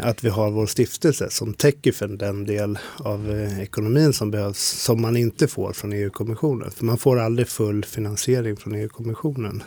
att 0.02 0.24
vi 0.24 0.30
har 0.30 0.52
vår 0.52 0.66
stiftelse 0.66 1.30
som 1.30 1.54
täcker 1.54 1.92
för 1.92 2.08
den 2.08 2.46
del 2.46 2.80
av 2.98 3.32
eh, 3.32 3.62
ekonomin 3.62 4.14
som 4.14 4.32
behövs 4.32 4.60
som 4.60 5.02
man 5.02 5.18
inte 5.18 5.48
får 5.48 5.74
från 5.74 5.94
EU-kommissionen. 5.94 6.72
För 6.72 6.86
man 6.86 6.98
får 6.98 7.20
aldrig 7.20 7.48
full 7.48 7.86
finansiering 7.86 8.58
från 8.58 8.76
EU-kommissionen. 8.76 9.64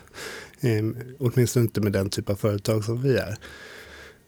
Eh, 0.61 0.85
åtminstone 1.19 1.63
inte 1.63 1.81
med 1.81 1.93
den 1.93 2.11
typ 2.11 2.31
av 2.31 2.35
företag 2.35 2.85
som 2.85 3.03
vi 3.03 3.17
är. 3.17 3.37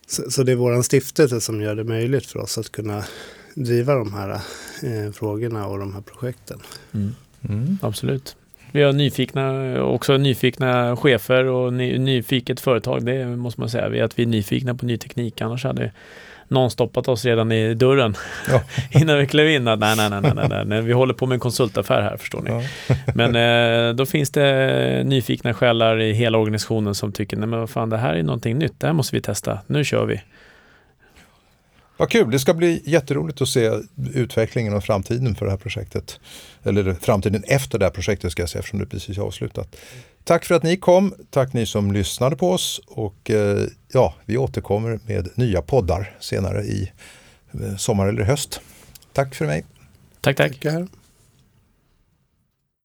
Så, 0.06 0.30
så 0.30 0.42
det 0.42 0.52
är 0.52 0.56
vår 0.56 0.82
stiftelse 0.82 1.40
som 1.40 1.60
gör 1.60 1.74
det 1.74 1.84
möjligt 1.84 2.26
för 2.26 2.38
oss 2.38 2.58
att 2.58 2.72
kunna 2.72 3.04
driva 3.54 3.94
de 3.94 4.12
här 4.12 4.40
eh, 4.82 5.12
frågorna 5.12 5.66
och 5.66 5.78
de 5.78 5.94
här 5.94 6.02
projekten. 6.02 6.60
Mm. 6.92 7.14
Mm. 7.48 7.78
Absolut. 7.82 8.36
Vi 8.74 8.82
har 8.82 8.92
nyfikna, 8.92 9.82
också 9.82 10.16
nyfikna 10.16 10.96
chefer 10.96 11.44
och 11.44 11.72
ny, 11.72 11.98
nyfiket 11.98 12.60
företag. 12.60 13.06
Det 13.06 13.26
måste 13.26 13.60
man 13.60 13.70
säga. 13.70 13.88
Vi, 13.88 14.00
att 14.00 14.18
vi 14.18 14.22
är 14.22 14.26
nyfikna 14.26 14.74
på 14.74 14.86
ny 14.86 14.96
teknik. 14.98 15.40
Annars 15.40 15.64
hade 15.64 15.92
någon 16.48 16.70
stoppat 16.70 17.08
oss 17.08 17.24
redan 17.24 17.52
i 17.52 17.74
dörren 17.74 18.14
Ja. 18.48 18.62
innan 19.00 19.18
vi 19.18 19.26
klev 19.26 19.50
in. 19.50 19.64
Nej, 19.64 19.76
nej, 19.76 19.96
nej, 19.96 20.20
nej, 20.22 20.46
nej, 20.48 20.64
nej, 20.66 20.82
vi 20.82 20.92
håller 20.92 21.14
på 21.14 21.26
med 21.26 21.34
en 21.34 21.40
konsultaffär 21.40 22.02
här 22.02 22.16
förstår 22.16 22.42
ni. 22.42 22.50
Ja. 22.50 22.62
Men 23.14 23.36
eh, 23.36 23.94
då 23.94 24.06
finns 24.06 24.30
det 24.30 25.02
nyfikna 25.06 25.54
själar 25.54 26.00
i 26.00 26.12
hela 26.12 26.38
organisationen 26.38 26.94
som 26.94 27.12
tycker, 27.12 27.36
nej 27.36 27.48
men 27.48 27.60
vad 27.60 27.70
fan 27.70 27.90
det 27.90 27.96
här 27.96 28.14
är 28.14 28.22
någonting 28.22 28.58
nytt, 28.58 28.80
det 28.80 28.86
här 28.86 28.94
måste 28.94 29.16
vi 29.16 29.22
testa, 29.22 29.58
nu 29.66 29.84
kör 29.84 30.06
vi. 30.06 30.20
Vad 31.96 32.10
kul, 32.10 32.30
det 32.30 32.38
ska 32.38 32.54
bli 32.54 32.82
jätteroligt 32.84 33.40
att 33.40 33.48
se 33.48 33.70
utvecklingen 34.14 34.74
och 34.74 34.84
framtiden 34.84 35.34
för 35.34 35.44
det 35.44 35.50
här 35.50 35.58
projektet. 35.58 36.20
Eller 36.62 36.94
framtiden 36.94 37.44
efter 37.46 37.78
det 37.78 37.84
här 37.84 37.92
projektet 37.92 38.32
ska 38.32 38.42
jag 38.42 38.48
säga 38.48 38.60
eftersom 38.60 38.78
det 38.78 38.86
precis 38.86 39.18
är 39.18 39.22
avslutat. 39.22 39.76
Tack 40.24 40.44
för 40.44 40.54
att 40.54 40.62
ni 40.62 40.76
kom, 40.76 41.14
tack 41.30 41.52
ni 41.52 41.66
som 41.66 41.92
lyssnade 41.92 42.36
på 42.36 42.50
oss 42.50 42.80
och 42.86 43.30
eh, 43.30 43.66
ja, 43.92 44.14
vi 44.24 44.36
återkommer 44.36 45.00
med 45.06 45.28
nya 45.34 45.62
poddar 45.62 46.16
senare 46.20 46.62
i 46.62 46.92
eh, 47.52 47.76
sommar 47.76 48.06
eller 48.06 48.22
höst. 48.22 48.60
Tack 49.12 49.34
för 49.34 49.46
mig. 49.46 49.64
Tack, 50.20 50.36
tack. 50.36 50.52
Tackar. 50.52 51.03